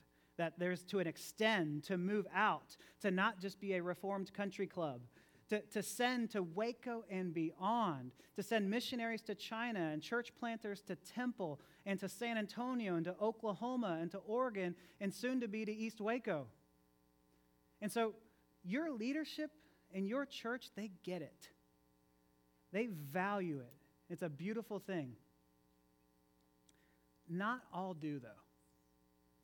that 0.42 0.54
there's 0.58 0.82
to 0.82 0.98
an 0.98 1.06
extend, 1.06 1.84
to 1.84 1.96
move 1.96 2.26
out, 2.34 2.76
to 3.00 3.12
not 3.12 3.38
just 3.38 3.60
be 3.60 3.74
a 3.74 3.82
reformed 3.82 4.34
country 4.34 4.66
club, 4.66 5.02
to, 5.48 5.60
to 5.60 5.84
send 5.84 6.30
to 6.30 6.42
Waco 6.42 7.04
and 7.08 7.32
beyond, 7.32 8.10
to 8.34 8.42
send 8.42 8.68
missionaries 8.68 9.22
to 9.22 9.36
China 9.36 9.78
and 9.92 10.02
church 10.02 10.32
planters 10.34 10.82
to 10.82 10.96
Temple 10.96 11.60
and 11.86 11.96
to 12.00 12.08
San 12.08 12.36
Antonio 12.36 12.96
and 12.96 13.04
to 13.04 13.14
Oklahoma 13.22 13.98
and 14.00 14.10
to 14.10 14.18
Oregon 14.26 14.74
and 15.00 15.14
soon 15.14 15.40
to 15.42 15.46
be 15.46 15.64
to 15.64 15.72
East 15.72 16.00
Waco. 16.00 16.48
And 17.80 17.92
so 17.92 18.14
your 18.64 18.90
leadership 18.90 19.52
and 19.94 20.08
your 20.08 20.26
church, 20.26 20.70
they 20.74 20.90
get 21.04 21.22
it. 21.22 21.50
They 22.72 22.86
value 22.86 23.60
it. 23.60 23.72
It's 24.10 24.22
a 24.22 24.28
beautiful 24.28 24.80
thing. 24.80 25.12
Not 27.28 27.60
all 27.72 27.94
do, 27.94 28.18
though, 28.18 28.42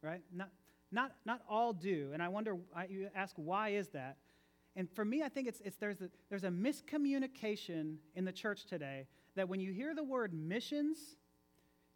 right? 0.03 0.23
Not, 0.35 0.51
not, 0.91 1.13
not 1.25 1.43
all 1.49 1.73
do. 1.73 2.11
And 2.13 2.23
I 2.23 2.29
wonder, 2.29 2.57
I, 2.75 2.87
you 2.87 3.09
ask, 3.15 3.35
why 3.37 3.71
is 3.71 3.89
that? 3.89 4.17
And 4.77 4.89
for 4.91 5.05
me, 5.05 5.23
I 5.23 5.29
think 5.29 5.49
it's, 5.49 5.61
it's 5.65 5.77
there's, 5.77 6.01
a, 6.01 6.09
there's 6.31 6.45
a 6.45 6.51
miscommunication 6.51 7.97
in 8.15 8.25
the 8.25 8.33
church 8.33 8.67
today 8.67 9.07
that 9.35 9.49
when 9.49 9.61
you 9.61 9.73
hear 9.73 9.95
the 9.95 10.05
word 10.05 10.33
missions, 10.33 10.99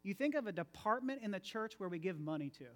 you 0.03 0.15
think 0.15 0.35
of 0.35 0.47
a 0.47 0.53
department 0.53 1.23
in 1.23 1.31
the 1.31 1.41
church 1.41 1.75
where 1.79 1.89
we 1.89 1.99
give 1.99 2.19
money 2.19 2.51
to, 2.51 2.67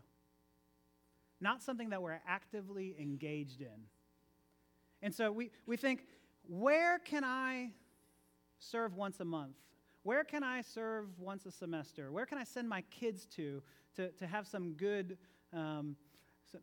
not 1.41 1.63
something 1.63 1.91
that 1.91 2.01
we're 2.01 2.21
actively 2.27 2.95
engaged 2.99 3.61
in. 3.61 3.89
And 5.03 5.15
so 5.15 5.31
we, 5.33 5.51
we 5.67 5.77
think, 5.77 6.05
where 6.49 6.99
can 6.99 7.25
I 7.25 7.73
serve 8.59 8.95
once 8.95 9.21
a 9.21 9.25
month? 9.25 9.57
Where 10.05 10.23
can 10.23 10.45
I 10.45 10.61
serve 10.61 11.07
once 11.19 11.47
a 11.47 11.51
semester? 11.51 12.13
Where 12.13 12.27
can 12.27 12.39
I 12.39 12.45
send 12.45 12.69
my 12.69 12.83
kids 12.91 13.27
to 13.37 13.61
to, 13.97 14.11
to 14.11 14.27
have 14.27 14.47
some 14.47 14.73
good 14.73 15.17
um, 15.53 15.97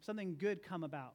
something 0.01 0.35
good 0.37 0.63
come 0.63 0.83
about? 0.83 1.13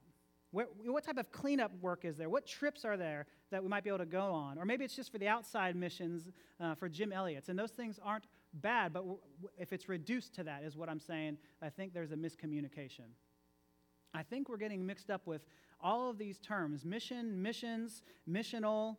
What, 0.50 0.68
what 0.82 1.04
type 1.04 1.18
of 1.18 1.30
cleanup 1.30 1.72
work 1.80 2.04
is 2.04 2.16
there? 2.16 2.30
What 2.30 2.46
trips 2.46 2.84
are 2.84 2.96
there 2.96 3.26
that 3.50 3.62
we 3.62 3.68
might 3.68 3.84
be 3.84 3.90
able 3.90 3.98
to 3.98 4.06
go 4.06 4.32
on? 4.32 4.58
Or 4.58 4.64
maybe 4.64 4.84
it's 4.84 4.96
just 4.96 5.12
for 5.12 5.18
the 5.18 5.28
outside 5.28 5.76
missions 5.76 6.30
uh, 6.58 6.74
for 6.74 6.88
Jim 6.88 7.12
Elliot's. 7.12 7.50
And 7.50 7.58
those 7.58 7.72
things 7.72 8.00
aren't 8.02 8.26
bad, 8.54 8.94
but 8.94 9.00
w- 9.00 9.18
if 9.58 9.74
it's 9.74 9.90
reduced 9.90 10.34
to 10.36 10.44
that, 10.44 10.62
is 10.62 10.74
what 10.74 10.88
I'm 10.88 11.00
saying, 11.00 11.36
I 11.60 11.68
think 11.68 11.92
there's 11.92 12.12
a 12.12 12.16
miscommunication. 12.16 13.10
I 14.14 14.22
think 14.22 14.48
we're 14.48 14.56
getting 14.56 14.86
mixed 14.86 15.10
up 15.10 15.26
with 15.26 15.42
all 15.82 16.08
of 16.08 16.16
these 16.16 16.38
terms 16.38 16.82
mission, 16.82 17.42
missions, 17.42 18.02
missional. 18.28 18.96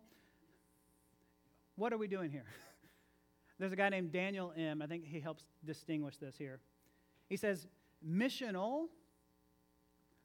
What 1.77 1.93
are 1.93 1.97
we 1.97 2.07
doing 2.07 2.29
here? 2.29 2.45
There's 3.59 3.73
a 3.73 3.75
guy 3.75 3.89
named 3.89 4.11
Daniel 4.11 4.53
Im 4.55 4.81
I 4.81 4.87
think 4.87 5.05
he 5.05 5.19
helps 5.19 5.45
distinguish 5.65 6.17
this 6.17 6.37
here. 6.37 6.59
He 7.27 7.37
says, 7.37 7.67
missional 8.07 8.85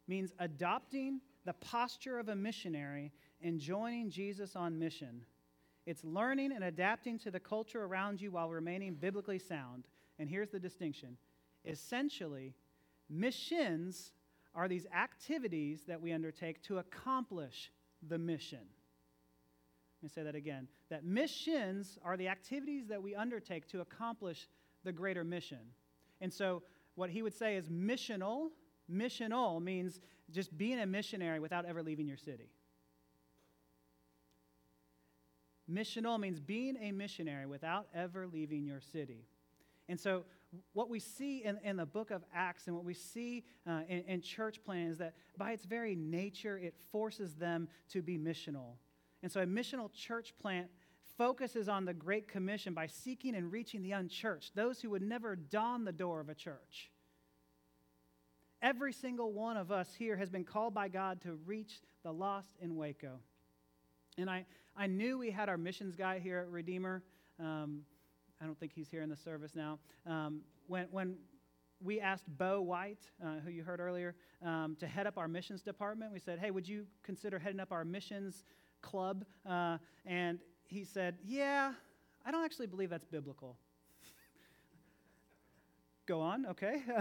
means 0.07 0.33
adopting 0.39 1.21
the 1.45 1.53
posture 1.55 2.19
of 2.19 2.29
a 2.29 2.35
missionary 2.35 3.13
and 3.43 3.61
joining 3.61 4.11
Jesus 4.11 4.57
on 4.57 4.79
mission. 4.79 5.23
It's 5.87 6.05
learning 6.05 6.53
and 6.53 6.65
adapting 6.65 7.19
to 7.21 7.31
the 7.31 7.41
culture 7.41 7.85
around 7.85 8.21
you 8.21 8.31
while 8.31 8.51
remaining 8.51 8.95
biblically 8.95 9.39
sound. 9.39 9.85
And 10.19 10.29
here's 10.29 10.51
the 10.51 10.61
distinction 10.61 11.17
essentially, 11.67 12.55
missions 13.09 14.13
are 14.55 14.69
these 14.69 14.87
activities 14.95 15.83
that 15.89 16.01
we 16.01 16.13
undertake 16.13 16.63
to 16.63 16.79
accomplish 16.79 17.73
the 18.07 18.19
mission. 18.19 18.61
Let 20.03 20.03
me 20.03 20.09
say 20.09 20.23
that 20.23 20.35
again. 20.35 20.69
That 20.91 21.05
missions 21.05 21.99
are 22.05 22.17
the 22.17 22.29
activities 22.29 22.87
that 22.89 23.03
we 23.03 23.15
undertake 23.15 23.67
to 23.69 23.81
accomplish 23.81 24.49
the 24.85 24.93
greater 24.93 25.25
mission. 25.25 25.59
And 26.21 26.33
so, 26.33 26.63
what 26.95 27.11
he 27.11 27.23
would 27.23 27.35
say 27.35 27.57
is 27.57 27.69
missional 27.69 28.51
Missional 28.91 29.63
means 29.63 30.01
just 30.31 30.57
being 30.57 30.81
a 30.81 30.87
missionary 30.87 31.41
without 31.41 31.65
ever 31.65 31.83
leaving 31.83 32.07
your 32.07 32.17
city. 32.17 32.51
Missional 35.71 36.21
means 36.21 36.41
being 36.41 36.77
a 36.77 36.93
missionary 36.93 37.47
without 37.47 37.87
ever 37.95 38.27
leaving 38.27 38.65
your 38.65 38.81
city. 38.81 39.25
And 39.89 39.99
so, 39.99 40.25
what 40.73 40.89
we 40.89 41.01
see 41.01 41.43
in, 41.45 41.59
in 41.65 41.77
the 41.77 41.87
book 41.87 42.13
of 42.13 42.23
Acts 42.33 42.69
and 42.69 42.77
what 42.77 42.85
we 42.85 42.95
see 42.95 43.45
uh, 43.67 43.81
in, 43.89 44.05
in 44.07 44.21
church 44.21 44.61
planting 44.65 44.89
is 44.89 44.99
that 44.99 45.15
by 45.37 45.51
its 45.51 45.65
very 45.65 45.97
nature, 45.97 46.57
it 46.59 46.75
forces 46.93 47.35
them 47.35 47.69
to 47.89 48.03
be 48.03 48.17
missional. 48.19 48.77
And 49.23 49.33
so, 49.33 49.41
a 49.41 49.47
missional 49.47 49.93
church 49.93 50.35
plant 50.41 50.69
focuses 51.17 51.69
on 51.69 51.85
the 51.85 51.95
Great 51.95 52.29
Commission 52.29 52.75
by 52.75 52.87
seeking 52.87 53.35
and 53.35 53.51
reaching 53.51 53.83
the 53.83 53.93
unchurched, 53.93 54.55
those 54.55 54.81
who 54.81 54.91
would 54.91 55.03
never 55.03 55.35
don 55.35 55.85
the 55.85 55.93
door 55.93 56.21
of 56.21 56.29
a 56.29 56.35
church. 56.35 56.91
Every 58.65 58.95
single 58.95 59.31
one 59.31 59.59
of 59.59 59.71
us 59.71 59.93
here 59.99 60.17
has 60.17 60.31
been 60.31 60.43
called 60.43 60.73
by 60.73 60.89
God 60.89 61.21
to 61.21 61.39
reach 61.45 61.83
the 62.03 62.11
lost 62.11 62.57
in 62.63 62.77
Waco. 62.77 63.19
And 64.17 64.31
I, 64.31 64.47
I 64.75 64.87
knew 64.87 65.19
we 65.19 65.31
had 65.31 65.51
our 65.51 65.59
missions 65.59 65.97
guy 65.97 66.19
here 66.19 66.39
at 66.39 66.49
Redeemer. 66.49 67.03
Um, 67.39 67.83
I 68.41 68.47
don't 68.47 68.59
think 68.59 68.73
he's 68.75 68.89
here 68.89 69.03
in 69.03 69.11
the 69.11 69.19
service 69.19 69.55
now. 69.55 69.81
Um, 70.07 70.41
when, 70.67 70.87
when 70.91 71.17
we 71.83 72.01
asked 72.01 72.25
Bo 72.39 72.63
White, 72.63 73.03
uh, 73.23 73.41
who 73.45 73.51
you 73.51 73.63
heard 73.65 73.81
earlier, 73.81 74.15
um, 74.43 74.77
to 74.81 74.87
head 74.87 75.07
up 75.07 75.19
our 75.19 75.29
missions 75.29 75.61
department, 75.61 76.11
we 76.11 76.19
said, 76.19 76.39
hey, 76.39 76.51
would 76.51 76.67
you 76.67 76.87
consider 77.03 77.39
heading 77.39 77.61
up 77.61 77.71
our 77.71 77.85
missions 77.85 78.45
club? 78.81 79.27
Uh, 79.45 79.77
and 80.07 80.39
he 80.69 80.85
said, 80.85 81.19
yeah, 81.23 81.75
I 82.25 82.31
don't 82.31 82.43
actually 82.47 82.69
believe 82.69 82.89
that's 82.89 83.05
biblical. 83.05 83.59
Go 86.07 86.23
on, 86.23 86.47
okay. 86.47 86.83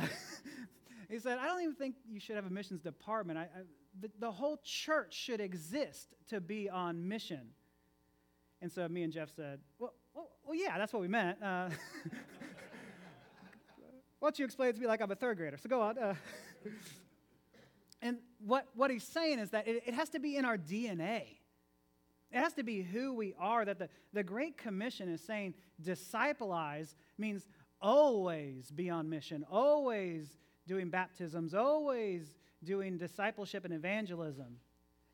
He 1.10 1.20
said, 1.20 1.38
I 1.38 1.48
don't 1.48 1.62
even 1.62 1.76
think 1.76 1.96
you 2.08 2.20
should 2.20 2.36
have 2.36 2.46
a 2.46 2.50
missions 2.50 2.82
department. 2.82 3.40
I, 3.40 3.44
I, 3.44 3.48
the, 4.00 4.10
the 4.20 4.32
whole 4.32 4.60
church 4.64 5.14
should 5.14 5.40
exist 5.40 6.14
to 6.30 6.42
be 6.42 6.70
on 6.70 7.08
mission. 7.08 7.50
And 8.62 8.72
so 8.72 8.88
me 8.88 9.04
and 9.04 9.12
Jeff 9.12 9.30
said, 9.36 9.60
Well, 9.80 9.94
well, 10.14 10.30
well 10.44 10.56
yeah, 10.56 10.78
that's 10.78 10.94
what 10.94 11.02
we 11.02 11.08
meant. 11.08 11.42
Uh, 11.42 11.70
why 14.20 14.28
don't 14.28 14.40
you 14.40 14.46
explain 14.46 14.70
it 14.70 14.76
to 14.76 14.82
me 14.82 14.88
like 14.88 15.02
I'm 15.02 15.12
a 15.12 15.16
third 15.16 15.38
grader? 15.38 15.58
So 15.58 15.70
go 15.70 15.82
on. 15.82 15.98
Uh, 15.98 16.14
and 18.02 18.18
what, 18.40 18.68
what 18.74 18.90
he's 18.90 19.04
saying 19.04 19.40
is 19.40 19.50
that 19.52 19.68
it, 19.68 19.84
it 19.86 19.94
has 19.94 20.10
to 20.10 20.20
be 20.20 20.38
in 20.38 20.46
our 20.46 20.58
DNA. 20.58 21.24
It 22.32 22.40
has 22.40 22.54
to 22.54 22.64
be 22.64 22.82
who 22.82 23.14
we 23.14 23.36
are. 23.38 23.64
That 23.66 23.80
the, 23.80 23.90
the 24.12 24.24
Great 24.24 24.58
Commission 24.58 25.08
is 25.10 25.22
saying 25.22 25.54
discipleize 25.82 26.96
means 27.18 27.46
always 27.82 28.72
be 28.72 28.90
on 28.90 29.10
mission, 29.10 29.46
always 29.52 30.40
doing 30.68 30.90
baptisms, 30.90 31.54
always 31.54 32.38
doing 32.64 32.98
discipleship 32.98 33.66
and 33.66 33.74
evangelism. 33.74 34.58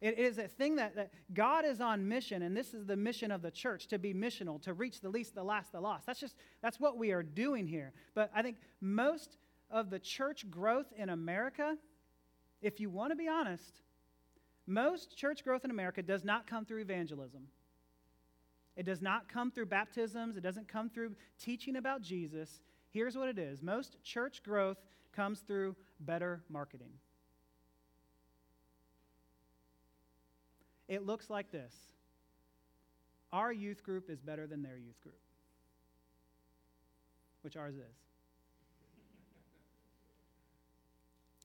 It 0.02 0.18
is 0.18 0.38
a 0.38 0.48
thing 0.48 0.78
that, 0.78 0.96
that 0.96 1.12
God 1.34 1.66
is 1.66 1.82
on 1.82 2.08
mission, 2.08 2.44
and 2.44 2.56
this 2.56 2.74
is 2.74 2.86
the 2.86 2.96
mission 2.96 3.32
of 3.32 3.42
the 3.42 3.52
church 3.52 3.88
to 3.88 4.00
be 4.00 4.14
missional, 4.14 4.62
to 4.62 4.74
reach 4.74 5.02
the 5.02 5.10
least, 5.10 5.36
the 5.36 5.44
last, 5.44 5.74
the 5.74 5.82
lost. 5.82 6.06
That's 6.06 6.20
just 6.20 6.36
that's 6.62 6.80
what 6.80 6.98
we 6.98 7.12
are 7.12 7.24
doing 7.24 7.68
here. 7.68 7.92
But 8.16 8.32
I 8.34 8.42
think 8.42 8.58
most 8.80 9.38
of 9.70 9.90
the 9.90 10.00
church 10.00 10.50
growth 10.50 10.88
in 10.96 11.10
America, 11.10 11.76
if 12.62 12.80
you 12.80 12.90
want 12.90 13.12
to 13.12 13.18
be 13.18 13.28
honest, 13.28 13.82
most 14.66 15.18
church 15.18 15.44
growth 15.44 15.66
in 15.66 15.72
America 15.72 16.02
does 16.02 16.24
not 16.24 16.48
come 16.48 16.64
through 16.64 16.80
evangelism. 16.80 17.48
It 18.78 18.86
does 18.86 19.02
not 19.02 19.28
come 19.28 19.52
through 19.52 19.66
baptisms. 19.66 20.38
It 20.38 20.42
doesn't 20.42 20.70
come 20.70 20.90
through 20.90 21.14
teaching 21.38 21.76
about 21.76 22.02
Jesus. 22.02 22.62
Here's 22.90 23.18
what 23.18 23.28
it 23.28 23.38
is 23.38 23.62
most 23.62 24.02
church 24.04 24.42
growth 24.44 24.78
comes 25.16 25.40
through 25.40 25.76
better 26.00 26.42
marketing. 26.50 26.92
It 30.88 31.06
looks 31.06 31.30
like 31.30 31.52
this 31.52 31.74
Our 33.32 33.54
youth 33.54 33.84
group 33.84 34.10
is 34.10 34.20
better 34.20 34.48
than 34.48 34.64
their 34.64 34.78
youth 34.78 35.00
group, 35.02 35.20
which 37.42 37.56
ours 37.56 37.76
is. 37.76 37.96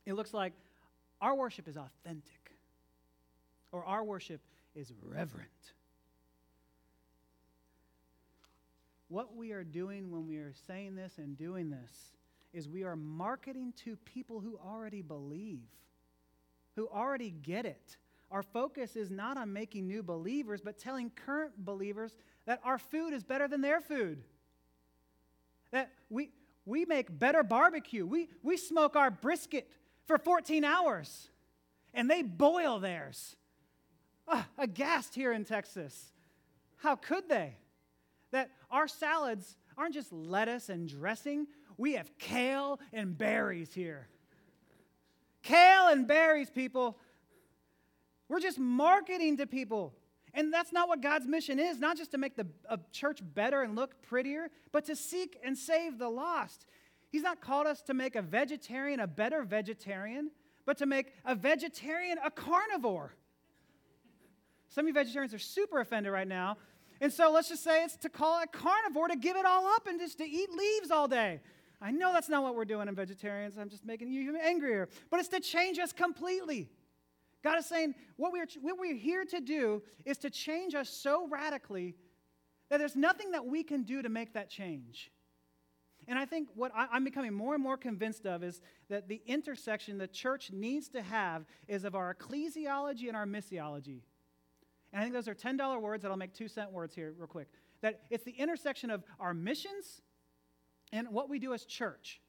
It 0.07 0.15
looks 0.15 0.35
like 0.35 0.53
our 1.21 1.35
worship 1.35 1.69
is 1.69 1.77
authentic, 1.77 2.53
or 3.73 3.85
our 3.85 4.05
worship 4.05 4.41
is 4.75 4.93
reverent. 5.03 5.49
What 9.09 9.37
we 9.37 9.53
are 9.53 9.65
doing 9.65 10.11
when 10.11 10.27
we 10.27 10.37
are 10.37 10.53
saying 10.67 10.97
this 10.97 11.19
and 11.19 11.37
doing 11.39 11.71
this 11.71 12.15
is 12.55 12.69
we 12.69 12.85
are 12.85 12.97
marketing 12.97 13.75
to 13.85 13.97
people 13.97 14.41
who 14.41 14.59
already 14.65 15.03
believe, 15.03 15.63
who 16.77 16.89
already 16.89 17.31
get 17.31 17.67
it. 17.67 17.97
Our 18.31 18.43
focus 18.43 18.97
is 18.97 19.11
not 19.11 19.37
on 19.37 19.53
making 19.53 19.87
new 19.87 20.03
believers, 20.03 20.61
but 20.61 20.79
telling 20.79 21.11
current 21.11 21.53
believers 21.57 22.17
that 22.47 22.61
our 22.65 22.79
food 22.79 23.13
is 23.13 23.25
better 23.25 23.49
than 23.49 23.61
their 23.61 23.81
food. 23.81 24.23
That 25.73 25.91
we, 26.09 26.31
we 26.65 26.85
make 26.85 27.17
better 27.17 27.43
barbecue. 27.43 28.07
We, 28.07 28.29
we 28.43 28.57
smoke 28.57 28.97
our 28.97 29.11
brisket 29.11 29.69
for 30.07 30.19
14 30.19 30.65
hours, 30.65 31.31
and 31.93 32.11
they 32.11 32.23
boil 32.23 32.79
theirs. 32.79 33.37
Ah, 34.27 34.47
aghast 34.57 35.15
here 35.15 35.33
in 35.33 35.45
Texas. 35.45 36.13
How 36.77 36.97
could 36.97 37.29
they? 37.29 37.57
That 38.31 38.51
our 38.71 38.89
salads 38.89 39.57
aren't 39.77 39.95
just 39.95 40.13
lettuce 40.13 40.69
and 40.69 40.89
dressing, 40.89 41.47
we 41.77 41.95
have 41.95 42.11
kale 42.19 42.81
and 42.93 43.17
berries 43.17 43.73
here. 43.73 44.09
Kale 45.43 45.89
and 45.89 46.07
berries, 46.07 46.51
people. 46.51 46.99
We're 48.29 48.41
just 48.41 48.59
marketing 48.59 49.37
to 49.39 49.47
people. 49.47 49.95
And 50.33 50.53
that's 50.53 50.73
not 50.73 50.89
what 50.89 51.01
God's 51.01 51.27
mission 51.27 51.59
is, 51.61 51.79
not 51.79 51.97
just 51.97 52.11
to 52.11 52.19
make 52.19 52.35
the 52.37 52.47
church 52.93 53.21
better 53.23 53.63
and 53.63 53.77
look 53.77 54.03
prettier, 54.03 54.49
but 54.73 54.85
to 54.87 54.97
seek 54.97 55.39
and 55.45 55.57
save 55.57 55.99
the 55.99 56.09
lost. 56.09 56.67
He's 57.11 57.23
not 57.23 57.41
called 57.41 57.69
us 57.69 57.83
to 57.83 57.95
make 57.95 58.17
a 58.17 58.23
vegetarian 58.23 58.99
a 58.99 59.07
better 59.07 59.45
vegetarian, 59.45 60.31
but 60.67 60.79
to 60.79 60.87
make 60.87 61.13
a 61.25 61.37
vegetarian 61.37 62.19
a 62.25 62.31
carnivore. 62.31 63.15
Some 64.69 64.87
of 64.87 64.89
you 64.89 64.95
vegetarians 64.95 65.33
are 65.33 65.39
super 65.39 65.81
offended 65.81 66.13
right 66.13 66.27
now. 66.27 66.57
And 67.01 67.13
so 67.13 67.31
let's 67.31 67.49
just 67.49 67.63
say 67.63 67.85
it's 67.85 67.97
to 67.99 68.09
call 68.09 68.43
it 68.43 68.51
carnivore 68.51 69.09
to 69.09 69.17
give 69.17 69.37
it 69.37 69.45
all 69.45 69.67
up 69.67 69.87
and 69.87 70.01
just 70.01 70.19
to 70.19 70.25
eat 70.25 70.51
leaves 70.51 70.91
all 70.91 71.07
day. 71.07 71.41
I 71.85 71.91
know 71.91 72.15
that's 72.15 72.31
not 72.31 72.43
what 72.43 72.55
we're 72.55 72.65
doing 72.65 72.89
in 72.89 72.95
vegetarians. 72.95 73.59
I'm 73.59 73.69
just 73.69 73.85
making 73.85 74.09
you 74.11 74.23
even 74.23 74.37
angrier. 74.37 74.89
But 75.11 75.21
it's 75.21 75.29
to 75.29 75.41
change 75.41 75.79
us 75.79 75.93
completely. 75.93 76.71
God 77.43 77.59
is 77.59 77.67
saying 77.67 77.95
what 78.17 78.33
we're, 78.33 78.47
what 78.63 78.79
we're 78.79 78.97
here 78.97 79.27
to 79.27 79.41
do 79.41 79.83
is 80.07 80.17
to 80.19 80.31
change 80.31 80.75
us 80.75 80.89
so 80.89 81.29
radically 81.29 81.95
that 82.71 82.79
there's 82.79 82.97
nothing 82.97 83.33
that 83.33 83.45
we 83.45 83.63
can 83.63 83.83
do 83.83 84.01
to 84.01 84.09
make 84.09 84.33
that 84.33 84.49
change. 84.49 85.11
And 86.09 86.19
I 86.19 86.25
think 86.25 86.49
what 86.55 86.73
I, 86.75 86.97
am 86.97 87.05
becoming 87.05 87.35
more 87.35 87.53
and 87.53 87.63
more 87.63 87.77
convinced 87.77 88.25
of 88.25 88.43
is 88.43 88.63
that 88.89 89.07
the 89.07 89.21
intersection 89.27 89.99
the 89.99 90.09
church 90.09 90.51
needs 90.51 90.89
to 90.89 91.03
have 91.03 91.45
is 91.69 91.85
of 91.85 91.95
our 91.95 92.15
ecclesiology 92.15 93.09
and 93.09 93.17
our 93.17 93.27
missiology. 93.27 94.01
And 94.95 95.01
I 95.01 95.03
think 95.03 95.13
those 95.13 95.29
are 95.29 95.35
$10 95.35 95.83
words 95.83 96.03
that 96.03 96.11
I'll 96.11 96.17
make 96.17 96.33
two 96.33 96.49
cent 96.49 96.73
words 96.73 96.95
here, 96.95 97.13
real 97.19 97.27
quick. 97.27 97.49
That 97.83 98.05
it's 98.09 98.25
the 98.25 98.33
intersection 98.33 98.91
of 98.91 99.05
our 99.21 99.35
missions 99.35 100.01
and 100.95 101.09
what 101.09 101.29
we 101.29 101.39
do 101.39 101.53
as 101.53 101.65
church. 101.65 102.21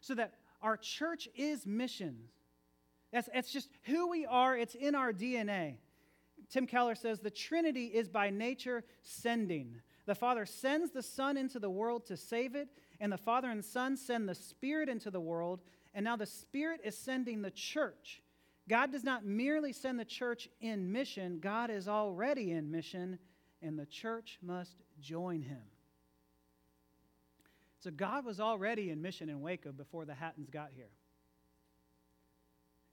So 0.00 0.14
that 0.16 0.34
our 0.60 0.76
church 0.76 1.28
is 1.36 1.64
missions. 1.64 2.30
That's, 3.12 3.28
that's 3.32 3.50
just 3.50 3.70
who 3.84 4.10
we 4.10 4.26
are, 4.26 4.56
it's 4.56 4.74
in 4.74 4.94
our 4.94 5.12
DNA. 5.12 5.76
Tim 6.50 6.66
Keller 6.66 6.94
says 6.94 7.20
the 7.20 7.30
Trinity 7.30 7.86
is 7.86 8.08
by 8.08 8.28
nature 8.30 8.84
sending. 9.02 9.80
The 10.04 10.14
Father 10.14 10.46
sends 10.46 10.90
the 10.90 11.02
Son 11.02 11.36
into 11.36 11.58
the 11.58 11.70
world 11.70 12.06
to 12.06 12.16
save 12.16 12.54
it, 12.54 12.68
and 13.00 13.12
the 13.12 13.16
Father 13.16 13.50
and 13.50 13.64
Son 13.64 13.96
send 13.96 14.28
the 14.28 14.34
Spirit 14.34 14.88
into 14.88 15.10
the 15.10 15.20
world, 15.20 15.60
and 15.94 16.04
now 16.04 16.16
the 16.16 16.26
Spirit 16.26 16.80
is 16.84 16.98
sending 16.98 17.40
the 17.40 17.50
church. 17.50 18.22
God 18.68 18.90
does 18.90 19.04
not 19.04 19.24
merely 19.24 19.72
send 19.72 19.98
the 19.98 20.04
church 20.04 20.48
in 20.60 20.90
mission, 20.90 21.38
God 21.38 21.70
is 21.70 21.86
already 21.88 22.50
in 22.50 22.70
mission, 22.70 23.18
and 23.62 23.78
the 23.78 23.86
church 23.86 24.38
must 24.42 24.82
join 25.00 25.42
him. 25.42 25.62
So 27.78 27.90
God 27.90 28.24
was 28.24 28.40
already 28.40 28.90
in 28.90 29.00
mission 29.00 29.28
in 29.28 29.40
Waco 29.40 29.72
before 29.72 30.04
the 30.04 30.14
Hattons 30.14 30.50
got 30.50 30.70
here. 30.74 30.90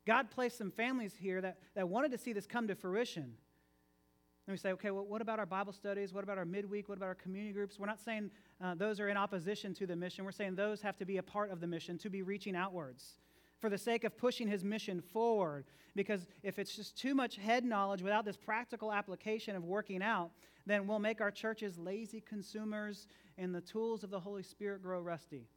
God 0.05 0.29
placed 0.29 0.57
some 0.57 0.69
families 0.69 1.15
here 1.15 1.41
that, 1.41 1.57
that 1.73 1.89
wanted 1.89 2.11
to 2.11 2.17
see 2.17 2.31
this 2.31 2.45
come 2.45 2.67
to 2.67 2.75
fruition. 2.75 3.23
And 3.23 4.53
we 4.53 4.57
say, 4.57 4.71
okay, 4.73 4.91
well, 4.91 5.05
what 5.05 5.21
about 5.21 5.39
our 5.39 5.47
Bible 5.47 5.73
studies? 5.73 6.13
What 6.13 6.23
about 6.23 6.37
our 6.37 6.45
midweek? 6.45 6.87
What 6.87 6.99
about 6.99 7.07
our 7.07 7.15
community 7.15 7.51
groups? 7.51 7.79
We're 7.79 7.87
not 7.87 7.99
saying 7.99 8.29
uh, 8.63 8.75
those 8.75 8.99
are 8.99 9.09
in 9.09 9.17
opposition 9.17 9.73
to 9.75 9.87
the 9.87 9.95
mission. 9.95 10.23
We're 10.23 10.31
saying 10.31 10.55
those 10.55 10.81
have 10.81 10.97
to 10.97 11.05
be 11.05 11.17
a 11.17 11.23
part 11.23 11.49
of 11.49 11.59
the 11.59 11.67
mission, 11.67 11.97
to 11.99 12.09
be 12.11 12.21
reaching 12.21 12.55
outwards 12.55 13.19
for 13.59 13.71
the 13.71 13.77
sake 13.79 14.03
of 14.03 14.15
pushing 14.15 14.47
his 14.47 14.63
mission 14.63 15.01
forward. 15.01 15.65
Because 15.95 16.27
if 16.43 16.59
it's 16.59 16.75
just 16.75 16.95
too 16.95 17.15
much 17.15 17.37
head 17.37 17.65
knowledge 17.65 18.03
without 18.03 18.25
this 18.25 18.37
practical 18.37 18.93
application 18.93 19.55
of 19.55 19.63
working 19.63 20.03
out, 20.03 20.29
then 20.65 20.87
we'll 20.87 20.99
make 20.99 21.21
our 21.21 21.31
churches 21.31 21.77
lazy 21.77 22.21
consumers 22.21 23.07
and 23.37 23.53
the 23.53 23.61
tools 23.61 24.03
of 24.03 24.09
the 24.09 24.19
Holy 24.19 24.43
Spirit 24.43 24.81
grow 24.81 25.01
rusty. 25.01 25.47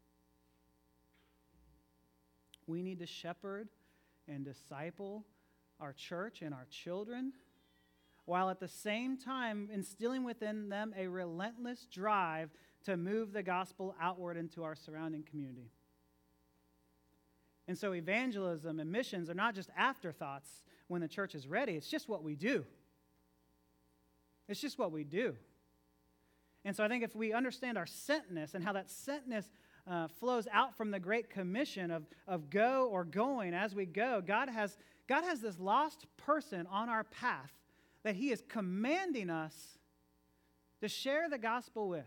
We 2.66 2.82
need 2.82 2.98
to 2.98 3.06
shepherd 3.06 3.68
and 4.26 4.44
disciple 4.44 5.24
our 5.80 5.92
church 5.92 6.42
and 6.42 6.52
our 6.52 6.66
children, 6.70 7.32
while 8.24 8.50
at 8.50 8.60
the 8.60 8.68
same 8.68 9.16
time 9.16 9.68
instilling 9.72 10.24
within 10.24 10.68
them 10.68 10.92
a 10.98 11.06
relentless 11.06 11.86
drive 11.90 12.50
to 12.84 12.96
move 12.96 13.32
the 13.32 13.42
gospel 13.42 13.94
outward 14.00 14.36
into 14.36 14.64
our 14.64 14.74
surrounding 14.74 15.22
community. 15.22 15.70
And 17.66 17.76
so, 17.76 17.92
evangelism 17.92 18.80
and 18.80 18.90
missions 18.90 19.28
are 19.28 19.34
not 19.34 19.54
just 19.54 19.70
afterthoughts 19.76 20.62
when 20.88 21.00
the 21.00 21.08
church 21.08 21.34
is 21.34 21.46
ready, 21.46 21.72
it's 21.72 21.88
just 21.88 22.08
what 22.08 22.22
we 22.22 22.34
do. 22.34 22.64
It's 24.48 24.60
just 24.60 24.78
what 24.78 24.92
we 24.92 25.04
do. 25.04 25.36
And 26.64 26.74
so, 26.74 26.84
I 26.84 26.88
think 26.88 27.04
if 27.04 27.14
we 27.14 27.32
understand 27.32 27.78
our 27.78 27.86
sentness 27.86 28.54
and 28.54 28.64
how 28.64 28.72
that 28.72 28.88
sentness 28.88 29.44
uh, 29.88 30.08
flows 30.20 30.46
out 30.52 30.76
from 30.76 30.90
the 30.90 31.00
Great 31.00 31.30
Commission 31.30 31.90
of, 31.90 32.04
of 32.26 32.50
go 32.50 32.88
or 32.88 33.04
going 33.04 33.54
as 33.54 33.74
we 33.74 33.86
go. 33.86 34.22
God 34.24 34.48
has, 34.48 34.76
God 35.08 35.24
has 35.24 35.40
this 35.40 35.58
lost 35.58 36.06
person 36.16 36.66
on 36.70 36.88
our 36.88 37.04
path 37.04 37.52
that 38.02 38.14
He 38.14 38.30
is 38.30 38.42
commanding 38.48 39.30
us 39.30 39.78
to 40.80 40.88
share 40.88 41.28
the 41.28 41.38
gospel 41.38 41.88
with. 41.88 42.04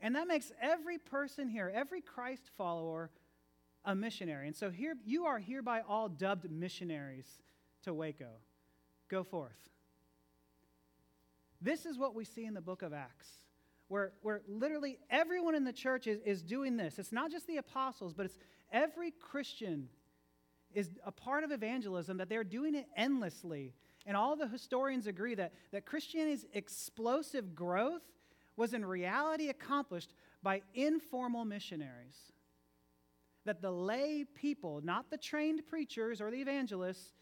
And 0.00 0.16
that 0.16 0.26
makes 0.26 0.52
every 0.60 0.98
person 0.98 1.48
here, 1.48 1.72
every 1.74 2.02
Christ 2.02 2.50
follower, 2.58 3.10
a 3.84 3.94
missionary. 3.94 4.46
And 4.48 4.56
so 4.56 4.70
here 4.70 4.96
you 5.06 5.24
are 5.24 5.38
hereby 5.38 5.80
all 5.88 6.08
dubbed 6.08 6.50
missionaries 6.50 7.38
to 7.84 7.94
Waco. 7.94 8.28
Go 9.08 9.22
forth. 9.22 9.52
This 11.60 11.86
is 11.86 11.98
what 11.98 12.14
we 12.14 12.24
see 12.24 12.44
in 12.44 12.54
the 12.54 12.60
book 12.60 12.82
of 12.82 12.92
Acts 12.92 13.28
where, 13.88 14.12
where 14.22 14.42
literally 14.48 14.98
everyone 15.10 15.54
in 15.54 15.64
the 15.64 15.72
church 15.72 16.06
is, 16.06 16.20
is 16.24 16.42
doing 16.42 16.76
this. 16.76 16.98
It's 16.98 17.12
not 17.12 17.30
just 17.30 17.46
the 17.46 17.58
apostles, 17.58 18.14
but 18.14 18.26
it's 18.26 18.38
every 18.72 19.10
Christian 19.10 19.88
is 20.72 20.90
a 21.04 21.12
part 21.12 21.44
of 21.44 21.52
evangelism 21.52 22.16
that 22.16 22.28
they're 22.28 22.44
doing 22.44 22.74
it 22.74 22.86
endlessly. 22.96 23.72
And 24.06 24.16
all 24.16 24.36
the 24.36 24.48
historians 24.48 25.06
agree 25.06 25.34
that, 25.36 25.52
that 25.72 25.86
Christianity's 25.86 26.44
explosive 26.52 27.54
growth 27.54 28.02
was 28.56 28.74
in 28.74 28.84
reality 28.84 29.48
accomplished 29.48 30.12
by 30.42 30.62
informal 30.74 31.44
missionaries. 31.44 32.16
That 33.44 33.62
the 33.62 33.70
lay 33.70 34.24
people, 34.34 34.80
not 34.82 35.10
the 35.10 35.18
trained 35.18 35.66
preachers 35.66 36.20
or 36.20 36.30
the 36.30 36.40
evangelists, 36.40 37.12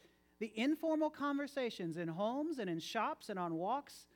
the 0.42 0.52
informal 0.56 1.08
conversations 1.08 1.96
in 1.98 2.08
homes 2.08 2.58
and 2.58 2.68
in 2.68 2.80
shops 2.80 3.28
and 3.28 3.38
on 3.38 3.54
walks, 3.54 4.06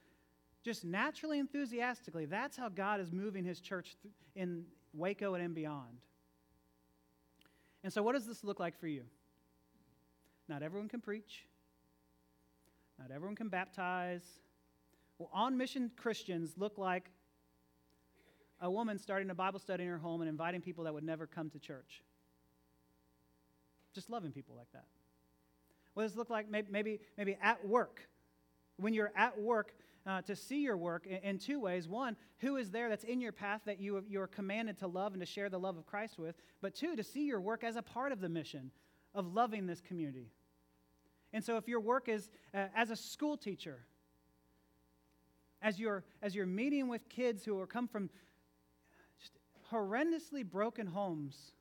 just 0.65 0.85
naturally, 0.85 1.39
enthusiastically, 1.39 2.25
that's 2.25 2.57
how 2.57 2.69
God 2.69 3.01
is 3.01 3.13
moving 3.13 3.45
his 3.45 3.61
church 3.61 3.95
in 4.35 4.65
Waco 4.93 5.35
and 5.35 5.55
beyond. 5.55 6.01
And 7.85 7.93
so, 7.93 8.03
what 8.03 8.15
does 8.15 8.27
this 8.27 8.43
look 8.43 8.59
like 8.59 8.77
for 8.77 8.89
you? 8.89 9.05
Not 10.49 10.65
everyone 10.65 10.89
can 10.89 11.01
preach, 11.01 11.47
not 12.99 13.13
everyone 13.13 13.37
can 13.37 13.49
baptize. 13.49 14.25
Well, 15.21 15.31
on 15.33 15.57
mission 15.57 15.93
Christians 15.95 16.55
look 16.57 16.77
like 16.77 17.09
a 18.61 18.69
woman 18.69 18.99
starting 18.99 19.31
a 19.31 19.35
Bible 19.37 19.61
study 19.61 19.85
in 19.85 19.91
her 19.91 19.99
home 19.99 20.23
and 20.23 20.29
inviting 20.29 20.61
people 20.61 20.83
that 20.85 20.93
would 20.93 21.05
never 21.05 21.29
come 21.29 21.51
to 21.51 21.61
church. 21.61 22.03
Just 23.95 24.11
loving 24.11 24.33
people 24.33 24.57
like 24.57 24.73
that. 24.73 24.87
What 25.97 26.03
does 26.03 26.13
it 26.13 26.19
look 26.19 26.29
like? 26.29 26.51
Maybe, 26.51 26.69
maybe, 26.71 27.01
maybe 27.17 27.39
at 27.41 27.67
work. 27.67 28.07
When 28.77 28.93
you're 28.93 29.13
at 29.17 29.41
work, 29.41 29.73
uh, 30.07 30.21
to 30.21 30.37
see 30.37 30.61
your 30.61 30.77
work 30.77 31.07
in, 31.07 31.17
in, 31.17 31.39
two 31.39 31.59
ways. 31.59 31.89
One, 31.89 32.17
who 32.41 32.59
is 32.59 32.71
there 32.71 32.91
that's 32.91 33.03
in 33.03 33.19
your 33.19 33.33
path 33.33 33.63
that 33.65 33.81
you, 33.81 34.05
you're 34.07 34.27
commanded 34.27 34.77
to 34.81 34.87
love 34.87 35.15
and 35.15 35.23
to 35.23 35.27
share 35.27 35.49
the 35.49 35.59
love 35.59 35.79
of 35.79 35.87
Christ 35.87 36.19
with. 36.19 36.37
But 36.61 36.75
two, 36.75 36.97
to 36.97 37.03
see 37.03 37.25
your 37.25 37.41
work 37.41 37.65
as 37.65 37.77
a 37.77 37.83
part 37.83 38.13
of 38.13 38.21
the 38.21 38.29
mission 38.29 38.71
of 39.15 39.33
loving 39.33 39.67
this 39.67 39.81
community. 39.81 40.31
And 41.33 41.43
so 41.43 41.57
if 41.57 41.67
your 41.67 41.81
work 41.81 42.11
is 42.11 42.29
uh, 42.55 42.67
as 42.77 42.91
a 42.91 42.97
school 42.97 43.39
teacher, 43.39 43.87
as 45.63 45.81
you're, 45.81 46.05
as 46.21 46.35
you're 46.35 46.45
meeting 46.45 46.89
with 46.89 47.09
kids 47.09 47.43
who 47.43 47.59
are 47.59 47.67
come 47.67 47.89
from 47.89 48.11
just 49.19 49.33
horrendously 49.73 50.45
broken 50.45 50.87
homes, 50.87 51.55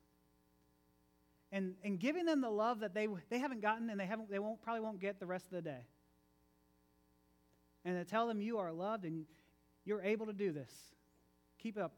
and, 1.52 1.74
and 1.84 1.98
giving 1.98 2.24
them 2.24 2.40
the 2.40 2.50
love 2.50 2.80
that 2.80 2.94
they, 2.94 3.08
they 3.30 3.38
haven't 3.38 3.62
gotten 3.62 3.90
and 3.90 3.98
they, 4.00 4.06
haven't, 4.06 4.30
they 4.30 4.38
won't, 4.38 4.60
probably 4.62 4.80
won't 4.80 5.00
get 5.00 5.20
the 5.20 5.26
rest 5.26 5.46
of 5.46 5.52
the 5.52 5.62
day. 5.62 5.86
And 7.84 7.96
to 7.96 8.04
tell 8.04 8.26
them 8.26 8.40
you 8.40 8.58
are 8.58 8.72
loved 8.72 9.04
and 9.04 9.24
you're 9.84 10.02
able 10.02 10.26
to 10.26 10.32
do 10.32 10.50
this. 10.50 10.72
Keep 11.58 11.78
up. 11.78 11.92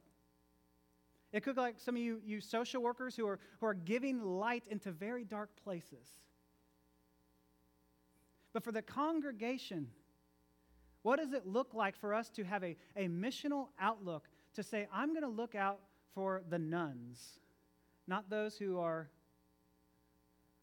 It 1.33 1.43
could 1.43 1.57
look 1.57 1.65
like 1.65 1.81
some 1.81 1.97
of 1.97 2.03
you, 2.03 2.21
you 2.25 2.41
social 2.41 2.83
workers 2.83 3.17
who 3.17 3.27
are, 3.27 3.39
who 3.61 3.67
are 3.67 3.75
giving 3.75 4.23
light 4.23 4.65
into 4.71 4.91
very 4.93 5.25
dark 5.25 5.51
places. 5.63 6.09
But 8.53 8.65
for 8.65 8.73
the 8.73 8.83
congregation, 8.83 9.89
what 11.03 11.19
does 11.19 11.33
it 11.33 11.47
look 11.47 11.75
like 11.75 11.97
for 11.97 12.15
us 12.15 12.29
to 12.31 12.45
have 12.45 12.65
a, 12.65 12.77
a 12.97 13.09
missional 13.09 13.69
outlook 13.81 14.29
to 14.55 14.63
say, 14.63 14.89
I'm 14.93 15.11
going 15.11 15.23
to 15.23 15.29
look 15.29 15.55
out 15.55 15.81
for 16.15 16.43
the 16.49 16.59
nuns, 16.59 17.39
not 18.07 18.29
those 18.31 18.57
who 18.57 18.79
are 18.79 19.09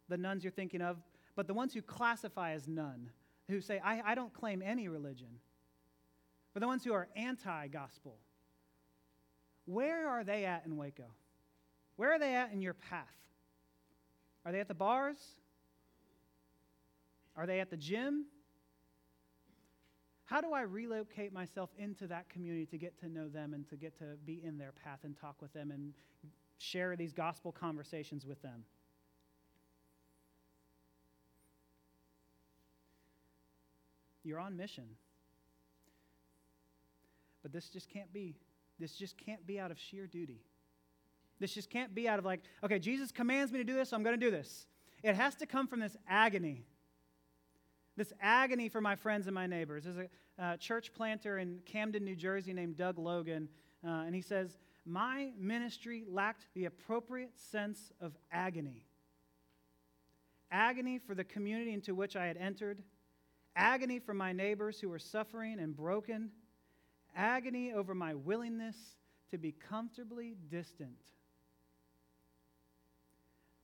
the 0.10 0.18
nuns 0.18 0.44
you're 0.44 0.52
thinking 0.52 0.82
of, 0.82 0.98
but 1.36 1.48
the 1.48 1.54
ones 1.54 1.74
who 1.74 1.82
classify 1.82 2.52
as 2.52 2.68
none, 2.68 3.10
who 3.50 3.62
say, 3.62 3.80
I, 3.84 4.02
I 4.06 4.16
don't 4.16 4.34
claim 4.34 4.62
any 4.62 4.88
religion, 4.88 5.40
for 6.54 6.60
the 6.60 6.68
ones 6.68 6.84
who 6.84 6.94
are 6.94 7.08
anti 7.16 7.68
gospel. 7.68 8.18
Where 9.66 10.08
are 10.08 10.24
they 10.24 10.46
at 10.46 10.64
in 10.66 10.78
Waco? 10.78 11.06
Where 11.96 12.14
are 12.14 12.20
they 12.20 12.36
at 12.36 12.52
in 12.52 12.62
your 12.62 12.74
path? 12.74 13.08
Are 14.46 14.52
they 14.52 14.60
at 14.60 14.68
the 14.68 14.76
bars? 14.76 15.18
Are 17.36 17.46
they 17.46 17.60
at 17.60 17.70
the 17.70 17.78
gym? 17.78 18.26
How 20.26 20.42
do 20.42 20.54
I 20.54 20.62
relocate 20.62 21.34
myself 21.34 21.70
into 21.78 22.08
that 22.08 22.30
community 22.30 22.66
to 22.68 22.78
get 22.78 23.00
to 23.00 23.10
know 23.10 23.28
them 23.28 23.54
and 23.54 23.68
to 23.70 23.76
get 23.76 23.98
to 24.00 24.18
be 24.26 24.42
in 24.44 24.58
their 24.58 24.72
path 24.72 25.00
and 25.04 25.16
talk 25.16 25.42
with 25.42 25.54
them 25.54 25.72
and 25.72 25.94
share 26.58 26.96
these 26.96 27.14
gospel 27.14 27.52
conversations 27.52 28.26
with 28.26 28.42
them? 28.42 28.64
You're 34.26 34.40
on 34.40 34.58
mission. 34.58 34.86
But 37.44 37.54
this 37.54 37.70
just 37.70 37.88
can't 37.90 38.12
be. 38.12 38.36
This 38.80 38.96
just 38.96 39.18
can't 39.18 39.46
be 39.46 39.60
out 39.60 39.72
of 39.72 39.80
sheer 39.80 40.08
duty. 40.08 40.42
This 41.40 41.54
just 41.54 41.70
can't 41.70 41.94
be 41.94 42.10
out 42.10 42.18
of 42.18 42.26
like, 42.26 42.42
okay, 42.64 42.80
Jesus 42.80 43.12
commands 43.12 43.52
me 43.52 43.60
to 43.60 43.64
do 43.64 43.76
this, 43.76 43.90
so 43.90 43.96
I'm 43.96 44.04
going 44.04 44.20
to 44.20 44.26
do 44.26 44.32
this. 44.32 44.66
It 45.04 45.16
has 45.16 45.36
to 45.36 45.46
come 45.46 45.68
from 45.68 45.80
this 45.80 45.96
agony. 46.10 46.66
This 47.96 48.14
agony 48.20 48.68
for 48.68 48.82
my 48.82 48.96
friends 48.96 49.28
and 49.28 49.36
my 49.36 49.46
neighbors. 49.46 49.84
There's 49.84 50.10
a 50.40 50.44
uh, 50.44 50.58
church 50.58 50.94
planter 50.94 51.38
in 51.38 51.60
Camden, 51.66 52.04
New 52.04 52.16
Jersey 52.16 52.52
named 52.52 52.78
Doug 52.78 52.98
Logan, 52.98 53.48
uh, 53.86 54.04
and 54.06 54.16
he 54.16 54.22
says, 54.22 54.58
My 54.86 55.32
ministry 55.38 56.04
lacked 56.10 56.48
the 56.56 56.66
appropriate 56.66 57.38
sense 57.38 57.92
of 58.02 58.18
agony. 58.32 58.86
Agony 60.52 60.98
for 60.98 61.16
the 61.16 61.24
community 61.24 61.74
into 61.74 61.94
which 61.94 62.16
I 62.16 62.26
had 62.26 62.38
entered 62.38 62.82
agony 63.56 64.00
for 64.00 64.14
my 64.14 64.34
neighbors 64.34 64.80
who 64.80 64.90
were 64.90 65.00
suffering 65.00 65.60
and 65.60 65.76
broken, 65.76 66.32
agony 67.16 67.74
over 67.74 67.94
my 67.96 68.14
willingness 68.14 68.76
to 69.32 69.38
be 69.38 69.52
comfortably 69.52 70.36
distant. 70.50 70.98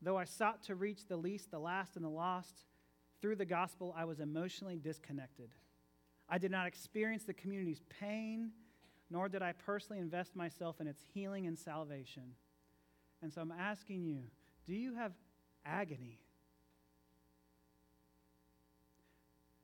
Though 0.01 0.17
I 0.17 0.25
sought 0.25 0.63
to 0.63 0.75
reach 0.75 1.08
the 1.08 1.17
least, 1.17 1.51
the 1.51 1.60
last, 1.60 1.95
and 1.95 2.04
the 2.04 2.10
lost, 2.10 2.65
through 3.21 3.36
the 3.36 3.45
gospel, 3.45 3.93
I 3.95 4.06
was 4.06 4.19
emotionally 4.19 4.80
disconnected. 4.80 5.51
I 6.27 6.38
did 6.38 6.49
not 6.49 6.65
experience 6.65 7.23
the 7.23 7.34
community's 7.34 7.82
pain, 7.99 8.51
nor 9.12 9.30
did 9.30 9.43
I 9.43 9.51
personally 9.51 9.99
invest 9.99 10.36
myself 10.36 10.82
in 10.82 10.88
its 10.88 11.04
healing 11.13 11.45
and 11.45 11.60
salvation. 11.60 12.36
And 13.21 13.32
so 13.32 13.41
I'm 13.41 13.51
asking 13.51 14.06
you 14.06 14.23
do 14.65 14.73
you 14.73 14.95
have 14.95 15.12
agony? 15.65 16.19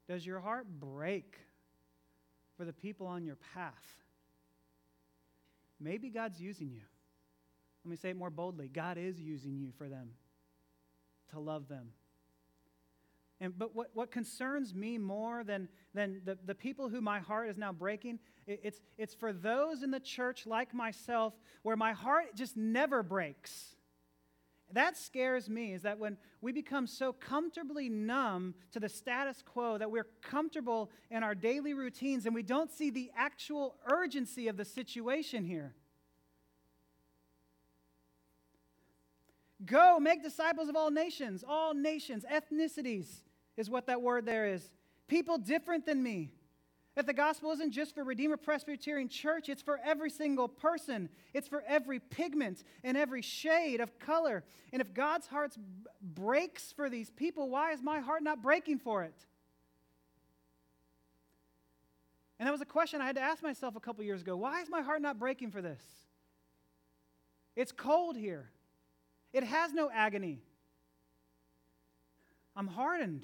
Does 0.08 0.26
your 0.26 0.40
heart 0.40 0.68
break 0.80 1.38
for 2.56 2.66
the 2.66 2.74
people 2.74 3.08
on 3.08 3.26
your 3.26 3.38
path? 3.54 3.74
Maybe 5.80 6.10
God's 6.10 6.40
using 6.40 6.72
you. 6.72 6.82
Let 7.84 7.92
me 7.92 7.98
say 7.98 8.10
it 8.10 8.18
more 8.18 8.30
boldly 8.30 8.68
God 8.68 8.98
is 8.98 9.20
using 9.20 9.58
you 9.58 9.72
for 9.78 9.88
them, 9.88 10.10
to 11.32 11.40
love 11.40 11.68
them. 11.68 11.90
And, 13.40 13.58
but 13.58 13.76
what, 13.76 13.92
what 13.94 14.12
concerns 14.12 14.74
me 14.74 14.98
more 14.98 15.44
than, 15.44 15.70
than 15.94 16.22
the, 16.26 16.38
the 16.46 16.56
people 16.56 16.90
who 16.90 17.02
my 17.02 17.20
heart 17.20 17.50
is 17.50 17.58
now 17.58 17.72
breaking, 17.72 18.20
it, 18.48 18.62
it's, 18.64 18.82
it's 18.98 19.14
for 19.14 19.32
those 19.32 19.84
in 19.84 19.92
the 19.92 20.00
church 20.00 20.48
like 20.48 20.74
myself 20.74 21.34
where 21.62 21.76
my 21.76 21.94
heart 21.94 22.36
just 22.36 22.58
never 22.58 23.04
breaks. 23.04 23.77
That 24.74 24.98
scares 24.98 25.50
me 25.50 25.74
is 25.74 25.84
that 25.84 25.98
when 25.98 26.18
we 26.42 26.52
become 26.52 26.88
so 26.88 27.14
comfortably 27.14 27.88
numb 27.88 28.54
to 28.72 28.80
the 28.80 28.90
status 28.90 29.42
quo 29.42 29.78
that 29.78 29.90
we're 29.90 30.08
comfortable 30.22 30.92
in 31.10 31.24
our 31.24 31.34
daily 31.34 31.74
routines 31.74 32.26
and 32.26 32.36
we 32.36 32.44
don't 32.44 32.70
see 32.70 32.90
the 32.90 33.10
actual 33.16 33.78
urgency 33.90 34.48
of 34.50 34.58
the 34.58 34.66
situation 34.66 35.46
here. 35.46 35.74
Go, 39.66 40.00
make 40.00 40.22
disciples 40.22 40.70
of 40.70 40.76
all 40.76 40.92
nations, 40.92 41.44
all 41.48 41.74
nations, 41.74 42.26
ethnicities 42.32 43.08
is 43.56 43.70
what 43.70 43.88
that 43.88 44.02
word 44.02 44.26
there 44.26 44.48
is. 44.48 44.70
People 45.08 45.38
different 45.38 45.86
than 45.86 46.04
me. 46.04 46.32
That 46.98 47.06
the 47.06 47.14
gospel 47.14 47.52
isn't 47.52 47.74
just 47.74 47.94
for 47.94 48.04
Redeemer 48.04 48.38
Presbyterian 48.38 49.08
Church, 49.08 49.50
it's 49.50 49.62
for 49.62 49.80
every 49.86 50.10
single 50.10 50.48
person. 50.48 51.10
It's 51.32 51.48
for 51.48 51.64
every 51.68 52.00
pigment 52.00 52.64
and 52.84 52.98
every 52.98 53.22
shade 53.22 53.82
of 53.82 54.00
color. 54.00 54.44
And 54.74 54.82
if 54.82 54.96
God's 54.96 55.28
heart 55.28 55.56
breaks 56.02 56.72
for 56.72 56.90
these 56.90 57.12
people, 57.12 57.52
why 57.52 57.74
is 57.74 57.84
my 57.84 58.00
heart 58.00 58.24
not 58.24 58.42
breaking 58.42 58.80
for 58.80 59.04
it? 59.04 59.14
And 62.40 62.48
that 62.48 62.52
was 62.52 62.62
a 62.62 62.66
question 62.66 63.00
I 63.00 63.06
had 63.06 63.18
to 63.18 63.22
ask 63.22 63.44
myself 63.44 63.76
a 63.76 63.80
couple 63.80 64.04
years 64.04 64.22
ago. 64.22 64.36
Why 64.36 64.64
is 64.64 64.68
my 64.68 64.82
heart 64.82 65.04
not 65.04 65.20
breaking 65.20 65.52
for 65.52 65.62
this? 65.62 65.84
It's 67.56 67.72
cold 67.72 68.18
here. 68.18 68.50
It 69.34 69.44
has 69.44 69.72
no 69.72 69.92
agony. 69.94 70.40
I'm 72.56 72.68
hardened. 72.68 73.22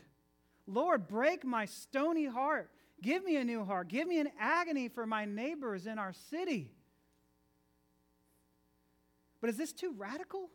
Lord, 0.67 1.07
break 1.07 1.43
my 1.43 1.65
stony 1.65 2.27
heart. 2.27 2.69
Give 3.03 3.23
me 3.23 3.35
a 3.35 3.43
new 3.43 3.65
heart. 3.65 3.89
Give 3.89 4.07
me 4.07 4.19
an 4.19 4.29
agony 4.39 4.87
for 4.87 5.05
my 5.05 5.25
neighbors 5.25 5.87
in 5.87 5.99
our 5.99 6.13
city. 6.13 6.71
But 9.41 9.49
is 9.49 9.57
this 9.57 9.73
too 9.73 9.93
radical? 9.97 10.49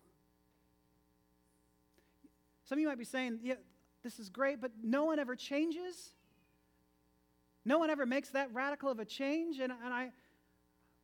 Some 2.65 2.79
of 2.79 2.81
you 2.81 2.89
might 2.89 2.99
be 2.99 3.05
saying, 3.05 3.41
yeah, 3.43 3.55
this 4.03 4.19
is 4.19 4.31
great, 4.31 4.63
but 4.63 4.73
no 4.83 5.05
one 5.05 5.19
ever 5.19 5.37
changes. 5.37 6.15
No 7.67 7.79
one 7.79 7.91
ever 7.91 8.07
makes 8.07 8.31
that 8.31 8.53
radical 8.55 8.91
of 8.91 8.99
a 8.99 9.05
change. 9.05 9.59
And, 9.59 9.71
and 9.85 9.93
I, 9.93 10.11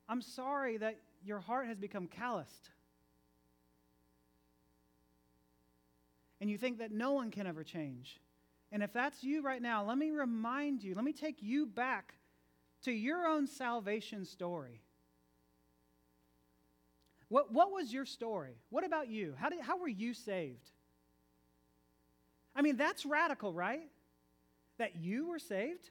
I'm 0.09 0.23
sorry 0.23 0.77
that 0.77 0.97
your 1.23 1.39
heart 1.39 1.67
has 1.67 1.77
become 1.77 2.07
calloused. 2.07 2.71
And 6.41 6.49
you 6.49 6.57
think 6.57 6.79
that 6.79 6.91
no 6.91 7.11
one 7.11 7.29
can 7.29 7.45
ever 7.45 7.63
change. 7.63 8.19
And 8.71 8.83
if 8.83 8.91
that's 8.93 9.23
you 9.23 9.41
right 9.41 9.61
now, 9.61 9.85
let 9.85 9.97
me 9.97 10.11
remind 10.11 10.83
you, 10.83 10.95
let 10.95 11.05
me 11.05 11.13
take 11.13 11.41
you 11.41 11.65
back 11.65 12.15
to 12.83 12.91
your 12.91 13.25
own 13.25 13.47
salvation 13.47 14.25
story. 14.25 14.81
What, 17.29 17.51
what 17.51 17.71
was 17.71 17.91
your 17.91 18.05
story? 18.05 18.57
What 18.69 18.85
about 18.85 19.07
you? 19.07 19.33
How, 19.37 19.49
did, 19.49 19.61
how 19.61 19.77
were 19.77 19.87
you 19.87 20.13
saved? 20.13 20.69
I 22.55 22.61
mean, 22.61 22.77
that's 22.77 23.05
radical, 23.05 23.53
right? 23.53 23.89
That 24.77 24.95
you 24.95 25.27
were 25.27 25.39
saved? 25.39 25.89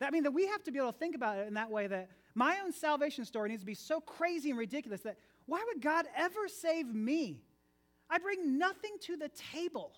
That, 0.00 0.08
I 0.08 0.10
mean, 0.10 0.24
that 0.24 0.32
we 0.32 0.46
have 0.48 0.62
to 0.64 0.72
be 0.72 0.78
able 0.78 0.92
to 0.92 0.98
think 0.98 1.14
about 1.14 1.38
it 1.38 1.46
in 1.46 1.54
that 1.54 1.70
way 1.70 1.86
that 1.86 2.10
my 2.34 2.58
own 2.64 2.72
salvation 2.72 3.24
story 3.24 3.48
needs 3.48 3.62
to 3.62 3.66
be 3.66 3.74
so 3.74 4.00
crazy 4.00 4.50
and 4.50 4.58
ridiculous 4.58 5.02
that 5.02 5.16
why 5.46 5.62
would 5.66 5.82
God 5.82 6.06
ever 6.16 6.48
save 6.48 6.92
me? 6.92 7.42
I 8.10 8.18
bring 8.18 8.58
nothing 8.58 8.96
to 9.02 9.16
the 9.16 9.30
table. 9.52 9.92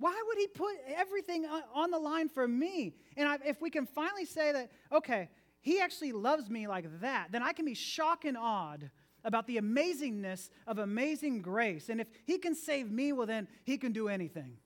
Why 0.00 0.20
would 0.26 0.38
he 0.38 0.46
put 0.48 0.76
everything 0.96 1.44
on 1.74 1.90
the 1.90 1.98
line 1.98 2.30
for 2.30 2.48
me? 2.48 2.94
And 3.18 3.28
I, 3.28 3.38
if 3.44 3.60
we 3.60 3.68
can 3.68 3.84
finally 3.84 4.24
say 4.24 4.50
that, 4.50 4.72
okay, 4.90 5.28
he 5.60 5.78
actually 5.78 6.12
loves 6.12 6.48
me 6.48 6.66
like 6.66 7.00
that, 7.02 7.28
then 7.30 7.42
I 7.42 7.52
can 7.52 7.66
be 7.66 7.74
shocked 7.74 8.24
and 8.24 8.36
awed 8.36 8.90
about 9.24 9.46
the 9.46 9.58
amazingness 9.58 10.48
of 10.66 10.78
amazing 10.78 11.42
grace. 11.42 11.90
And 11.90 12.00
if 12.00 12.08
he 12.24 12.38
can 12.38 12.54
save 12.54 12.90
me, 12.90 13.12
well, 13.12 13.26
then 13.26 13.46
he 13.64 13.76
can 13.76 13.92
do 13.92 14.08
anything. 14.08 14.56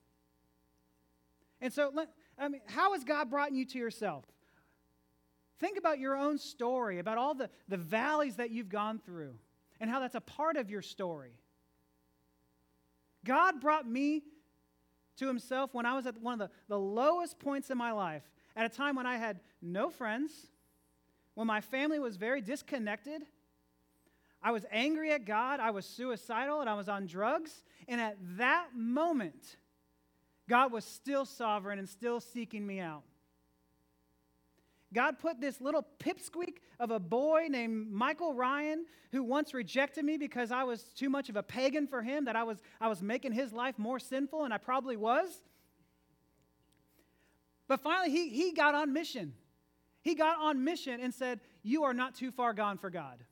And 1.60 1.72
so, 1.72 1.92
I 2.38 2.48
mean, 2.48 2.60
how 2.66 2.92
has 2.92 3.02
God 3.02 3.28
brought 3.28 3.50
you 3.50 3.64
to 3.64 3.78
yourself? 3.78 4.24
Think 5.58 5.78
about 5.78 5.98
your 5.98 6.16
own 6.16 6.38
story, 6.38 7.00
about 7.00 7.18
all 7.18 7.34
the, 7.34 7.50
the 7.68 7.76
valleys 7.76 8.36
that 8.36 8.52
you've 8.52 8.68
gone 8.68 9.00
through, 9.04 9.34
and 9.80 9.90
how 9.90 9.98
that's 9.98 10.14
a 10.14 10.20
part 10.20 10.56
of 10.56 10.70
your 10.70 10.82
story. 10.82 11.32
God 13.24 13.60
brought 13.60 13.88
me 13.88 14.22
to 15.16 15.26
himself 15.26 15.74
when 15.74 15.86
I 15.86 15.94
was 15.94 16.06
at 16.06 16.20
one 16.20 16.34
of 16.34 16.38
the, 16.38 16.50
the 16.68 16.78
lowest 16.78 17.38
points 17.38 17.70
in 17.70 17.78
my 17.78 17.92
life, 17.92 18.22
at 18.56 18.66
a 18.66 18.68
time 18.68 18.96
when 18.96 19.06
I 19.06 19.16
had 19.16 19.40
no 19.62 19.90
friends, 19.90 20.32
when 21.34 21.46
my 21.46 21.60
family 21.60 21.98
was 21.98 22.16
very 22.16 22.40
disconnected. 22.40 23.22
I 24.42 24.52
was 24.52 24.66
angry 24.70 25.10
at 25.12 25.24
God, 25.24 25.58
I 25.58 25.70
was 25.70 25.86
suicidal, 25.86 26.60
and 26.60 26.68
I 26.68 26.74
was 26.74 26.88
on 26.88 27.06
drugs. 27.06 27.64
And 27.88 28.00
at 28.00 28.16
that 28.36 28.68
moment, 28.74 29.56
God 30.48 30.70
was 30.70 30.84
still 30.84 31.24
sovereign 31.24 31.78
and 31.78 31.88
still 31.88 32.20
seeking 32.20 32.66
me 32.66 32.80
out. 32.80 33.02
God 34.94 35.18
put 35.18 35.40
this 35.40 35.60
little 35.60 35.86
pipsqueak 35.98 36.58
of 36.80 36.90
a 36.90 36.98
boy 36.98 37.48
named 37.50 37.90
Michael 37.90 38.32
Ryan 38.32 38.86
who 39.12 39.22
once 39.22 39.52
rejected 39.52 40.04
me 40.04 40.16
because 40.16 40.50
I 40.50 40.64
was 40.64 40.82
too 40.82 41.10
much 41.10 41.28
of 41.28 41.36
a 41.36 41.42
pagan 41.42 41.86
for 41.86 42.02
him, 42.02 42.24
that 42.24 42.36
I 42.36 42.44
was, 42.44 42.58
I 42.80 42.88
was 42.88 43.02
making 43.02 43.32
his 43.32 43.52
life 43.52 43.78
more 43.78 43.98
sinful, 43.98 44.44
and 44.44 44.54
I 44.54 44.58
probably 44.58 44.96
was. 44.96 45.40
But 47.68 47.80
finally, 47.80 48.10
he, 48.10 48.30
he 48.30 48.52
got 48.52 48.74
on 48.74 48.92
mission. 48.92 49.34
He 50.02 50.14
got 50.14 50.38
on 50.38 50.64
mission 50.64 51.00
and 51.00 51.14
said, 51.14 51.40
You 51.62 51.84
are 51.84 51.94
not 51.94 52.14
too 52.14 52.30
far 52.30 52.52
gone 52.54 52.78
for 52.78 52.90
God. 52.90 53.22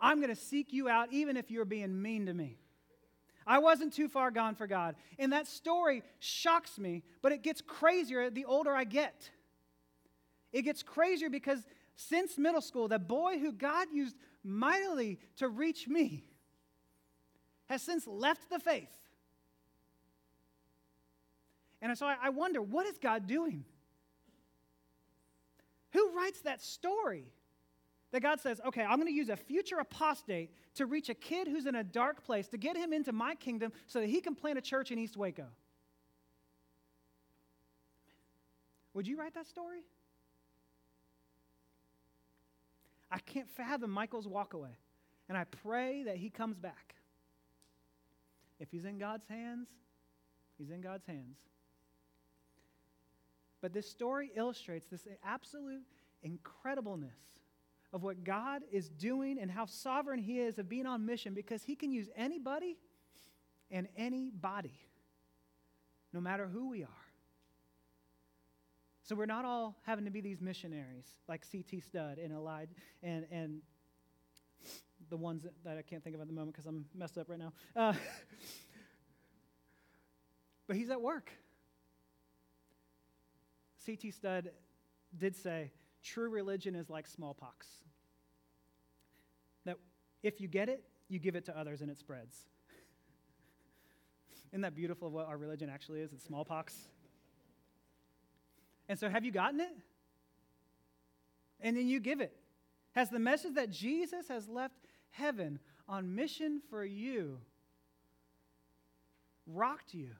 I'm 0.00 0.18
going 0.18 0.34
to 0.34 0.40
seek 0.40 0.72
you 0.72 0.88
out 0.88 1.08
even 1.12 1.36
if 1.36 1.50
you're 1.50 1.64
being 1.64 2.00
mean 2.00 2.26
to 2.26 2.34
me. 2.34 2.58
I 3.46 3.58
wasn't 3.58 3.92
too 3.92 4.08
far 4.08 4.30
gone 4.30 4.54
for 4.54 4.66
God. 4.66 4.96
And 5.18 5.32
that 5.32 5.46
story 5.46 6.02
shocks 6.18 6.78
me, 6.78 7.02
but 7.22 7.32
it 7.32 7.42
gets 7.42 7.60
crazier 7.60 8.30
the 8.30 8.44
older 8.44 8.74
I 8.74 8.84
get. 8.84 9.30
It 10.52 10.62
gets 10.62 10.82
crazier 10.82 11.30
because 11.30 11.60
since 11.96 12.38
middle 12.38 12.60
school, 12.60 12.88
the 12.88 12.98
boy 12.98 13.38
who 13.38 13.52
God 13.52 13.88
used 13.92 14.16
mightily 14.42 15.18
to 15.36 15.48
reach 15.48 15.88
me 15.88 16.24
has 17.66 17.82
since 17.82 18.06
left 18.06 18.50
the 18.50 18.58
faith. 18.58 18.90
And 21.80 21.96
so 21.98 22.06
I 22.06 22.30
wonder, 22.30 22.62
what 22.62 22.86
is 22.86 22.96
God 22.98 23.26
doing? 23.26 23.64
Who 25.92 26.16
writes 26.16 26.40
that 26.40 26.62
story? 26.62 27.26
That 28.14 28.20
God 28.20 28.40
says, 28.40 28.60
okay, 28.64 28.82
I'm 28.82 28.94
going 28.94 29.08
to 29.08 29.12
use 29.12 29.28
a 29.28 29.34
future 29.34 29.80
apostate 29.80 30.52
to 30.76 30.86
reach 30.86 31.08
a 31.08 31.14
kid 31.14 31.48
who's 31.48 31.66
in 31.66 31.74
a 31.74 31.82
dark 31.82 32.22
place 32.22 32.46
to 32.46 32.56
get 32.56 32.76
him 32.76 32.92
into 32.92 33.10
my 33.10 33.34
kingdom 33.34 33.72
so 33.88 33.98
that 33.98 34.06
he 34.06 34.20
can 34.20 34.36
plant 34.36 34.56
a 34.56 34.60
church 34.60 34.92
in 34.92 35.00
East 35.00 35.16
Waco. 35.16 35.46
Would 38.94 39.08
you 39.08 39.18
write 39.18 39.34
that 39.34 39.48
story? 39.48 39.80
I 43.10 43.18
can't 43.18 43.50
fathom 43.50 43.90
Michael's 43.90 44.28
walkaway. 44.28 44.76
And 45.28 45.36
I 45.36 45.42
pray 45.42 46.04
that 46.04 46.16
he 46.16 46.30
comes 46.30 46.56
back. 46.56 46.94
If 48.60 48.70
he's 48.70 48.84
in 48.84 48.96
God's 48.96 49.26
hands, 49.26 49.66
he's 50.56 50.70
in 50.70 50.82
God's 50.82 51.04
hands. 51.06 51.38
But 53.60 53.72
this 53.72 53.90
story 53.90 54.30
illustrates 54.36 54.86
this 54.86 55.04
absolute 55.24 55.82
incredibleness 56.24 57.10
of 57.94 58.02
what 58.02 58.24
God 58.24 58.62
is 58.72 58.88
doing 58.88 59.38
and 59.38 59.48
how 59.48 59.66
sovereign 59.66 60.18
He 60.18 60.40
is 60.40 60.58
of 60.58 60.68
being 60.68 60.84
on 60.84 61.06
mission 61.06 61.32
because 61.32 61.62
He 61.62 61.76
can 61.76 61.92
use 61.92 62.08
anybody 62.16 62.76
and 63.70 63.86
anybody, 63.96 64.74
no 66.12 66.20
matter 66.20 66.48
who 66.52 66.68
we 66.70 66.82
are. 66.82 66.88
So 69.04 69.14
we're 69.14 69.26
not 69.26 69.44
all 69.44 69.76
having 69.82 70.06
to 70.06 70.10
be 70.10 70.20
these 70.20 70.40
missionaries 70.40 71.06
like 71.28 71.44
C.T. 71.44 71.80
Studd 71.80 72.18
and 72.18 72.32
Elijah 72.32 72.74
and, 73.02 73.26
and 73.30 73.60
the 75.08 75.16
ones 75.16 75.44
that, 75.44 75.52
that 75.62 75.78
I 75.78 75.82
can't 75.82 76.02
think 76.02 76.16
of 76.16 76.22
at 76.22 76.26
the 76.26 76.32
moment 76.32 76.54
because 76.54 76.66
I'm 76.66 76.86
messed 76.96 77.16
up 77.16 77.28
right 77.28 77.38
now. 77.38 77.52
Uh, 77.76 77.92
but 80.66 80.74
he's 80.74 80.90
at 80.90 81.00
work. 81.00 81.30
C.T. 83.84 84.10
Studd 84.10 84.50
did 85.16 85.36
say, 85.36 85.70
true 86.04 86.28
religion 86.28 86.74
is 86.74 86.90
like 86.90 87.08
smallpox. 87.08 87.66
That 89.64 89.78
if 90.22 90.40
you 90.40 90.46
get 90.46 90.68
it, 90.68 90.84
you 91.08 91.18
give 91.18 91.34
it 91.34 91.46
to 91.46 91.58
others 91.58 91.80
and 91.80 91.90
it 91.90 91.98
spreads. 91.98 92.36
Isn't 94.52 94.60
that 94.60 94.74
beautiful 94.74 95.08
of 95.08 95.14
what 95.14 95.26
our 95.26 95.36
religion 95.36 95.68
actually 95.68 96.00
is? 96.00 96.12
It's 96.12 96.24
smallpox. 96.24 96.74
And 98.88 98.98
so, 98.98 99.08
have 99.08 99.24
you 99.24 99.32
gotten 99.32 99.60
it? 99.60 99.72
And 101.60 101.76
then 101.76 101.88
you 101.88 102.00
give 102.00 102.20
it. 102.20 102.36
Has 102.92 103.08
the 103.08 103.18
message 103.18 103.54
that 103.54 103.70
Jesus 103.70 104.28
has 104.28 104.48
left 104.48 104.76
heaven 105.10 105.58
on 105.88 106.14
mission 106.14 106.60
for 106.68 106.84
you 106.84 107.38
rocked 109.46 109.94
you? 109.94 110.10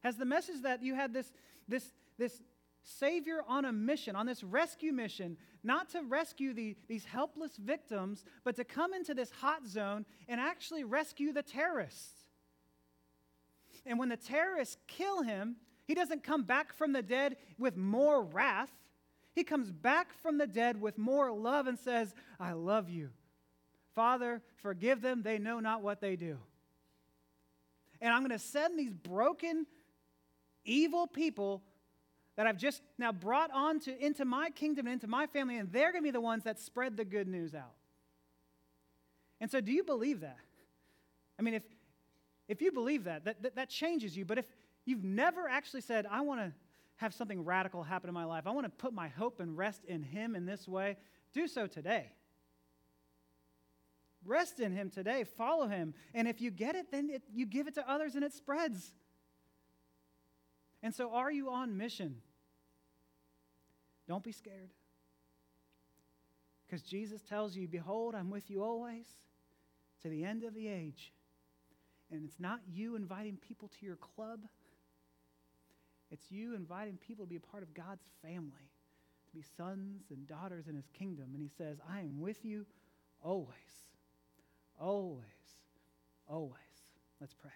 Has 0.00 0.16
the 0.16 0.24
message 0.24 0.62
that 0.62 0.82
you 0.82 0.94
had 0.94 1.12
this, 1.12 1.32
this, 1.68 1.92
this 2.18 2.40
Savior 2.82 3.42
on 3.46 3.64
a 3.64 3.72
mission, 3.72 4.16
on 4.16 4.26
this 4.26 4.42
rescue 4.42 4.92
mission, 4.92 5.36
not 5.62 5.90
to 5.90 6.02
rescue 6.02 6.54
the, 6.54 6.76
these 6.88 7.04
helpless 7.04 7.56
victims, 7.56 8.24
but 8.44 8.56
to 8.56 8.64
come 8.64 8.94
into 8.94 9.14
this 9.14 9.30
hot 9.30 9.66
zone 9.66 10.06
and 10.28 10.40
actually 10.40 10.84
rescue 10.84 11.32
the 11.32 11.42
terrorists. 11.42 12.24
And 13.84 13.98
when 13.98 14.08
the 14.08 14.16
terrorists 14.16 14.76
kill 14.86 15.22
him, 15.22 15.56
he 15.86 15.94
doesn't 15.94 16.22
come 16.22 16.44
back 16.44 16.72
from 16.72 16.92
the 16.92 17.02
dead 17.02 17.36
with 17.58 17.76
more 17.76 18.22
wrath. 18.22 18.70
He 19.34 19.44
comes 19.44 19.70
back 19.70 20.12
from 20.22 20.38
the 20.38 20.46
dead 20.46 20.80
with 20.80 20.98
more 20.98 21.32
love 21.32 21.66
and 21.66 21.78
says, 21.78 22.14
I 22.38 22.52
love 22.52 22.88
you. 22.88 23.10
Father, 23.94 24.40
forgive 24.56 25.02
them. 25.02 25.22
They 25.22 25.38
know 25.38 25.60
not 25.60 25.82
what 25.82 26.00
they 26.00 26.16
do. 26.16 26.38
And 28.00 28.12
I'm 28.12 28.20
going 28.20 28.30
to 28.30 28.38
send 28.38 28.78
these 28.78 28.92
broken, 28.92 29.66
evil 30.64 31.06
people 31.06 31.62
that 32.40 32.46
I've 32.46 32.56
just 32.56 32.80
now 32.96 33.12
brought 33.12 33.50
on 33.52 33.80
to, 33.80 34.02
into 34.02 34.24
my 34.24 34.48
kingdom 34.48 34.86
and 34.86 34.94
into 34.94 35.06
my 35.06 35.26
family, 35.26 35.58
and 35.58 35.70
they're 35.70 35.92
going 35.92 36.02
to 36.02 36.06
be 36.06 36.10
the 36.10 36.22
ones 36.22 36.44
that 36.44 36.58
spread 36.58 36.96
the 36.96 37.04
good 37.04 37.28
news 37.28 37.54
out. 37.54 37.74
And 39.42 39.50
so, 39.50 39.60
do 39.60 39.70
you 39.70 39.84
believe 39.84 40.20
that? 40.20 40.38
I 41.38 41.42
mean, 41.42 41.52
if, 41.52 41.64
if 42.48 42.62
you 42.62 42.72
believe 42.72 43.04
that, 43.04 43.26
that, 43.26 43.42
that, 43.42 43.56
that 43.56 43.68
changes 43.68 44.16
you. 44.16 44.24
But 44.24 44.38
if 44.38 44.46
you've 44.86 45.04
never 45.04 45.50
actually 45.50 45.82
said, 45.82 46.06
I 46.10 46.22
want 46.22 46.40
to 46.40 46.50
have 46.96 47.12
something 47.12 47.44
radical 47.44 47.82
happen 47.82 48.08
in 48.08 48.14
my 48.14 48.24
life, 48.24 48.46
I 48.46 48.52
want 48.52 48.64
to 48.64 48.70
put 48.70 48.94
my 48.94 49.08
hope 49.08 49.40
and 49.40 49.54
rest 49.54 49.84
in 49.84 50.02
Him 50.02 50.34
in 50.34 50.46
this 50.46 50.66
way, 50.66 50.96
do 51.34 51.46
so 51.46 51.66
today. 51.66 52.06
Rest 54.24 54.60
in 54.60 54.72
Him 54.72 54.88
today. 54.88 55.24
Follow 55.24 55.68
Him. 55.68 55.92
And 56.14 56.26
if 56.26 56.40
you 56.40 56.50
get 56.50 56.74
it, 56.74 56.90
then 56.90 57.10
it, 57.10 57.22
you 57.30 57.44
give 57.44 57.66
it 57.66 57.74
to 57.74 57.86
others 57.86 58.14
and 58.14 58.24
it 58.24 58.32
spreads. 58.32 58.94
And 60.82 60.94
so, 60.94 61.12
are 61.12 61.30
you 61.30 61.50
on 61.50 61.76
mission? 61.76 62.22
Don't 64.10 64.24
be 64.24 64.32
scared. 64.32 64.70
Because 66.66 66.82
Jesus 66.82 67.20
tells 67.28 67.54
you, 67.54 67.68
Behold, 67.68 68.16
I'm 68.16 68.28
with 68.28 68.50
you 68.50 68.64
always 68.64 69.06
to 70.02 70.08
the 70.08 70.24
end 70.24 70.42
of 70.42 70.52
the 70.52 70.66
age. 70.66 71.12
And 72.10 72.24
it's 72.24 72.40
not 72.40 72.58
you 72.68 72.96
inviting 72.96 73.36
people 73.36 73.70
to 73.78 73.86
your 73.86 73.94
club, 73.94 74.40
it's 76.10 76.24
you 76.28 76.56
inviting 76.56 76.96
people 76.96 77.24
to 77.24 77.28
be 77.28 77.36
a 77.36 77.40
part 77.40 77.62
of 77.62 77.72
God's 77.72 78.02
family, 78.20 78.72
to 79.28 79.32
be 79.32 79.44
sons 79.56 80.06
and 80.10 80.26
daughters 80.26 80.66
in 80.66 80.74
his 80.74 80.88
kingdom. 80.98 81.26
And 81.32 81.40
he 81.40 81.50
says, 81.56 81.78
I 81.88 82.00
am 82.00 82.20
with 82.20 82.44
you 82.44 82.66
always, 83.22 83.46
always, 84.76 85.22
always. 86.26 86.56
Let's 87.20 87.34
pray. 87.34 87.52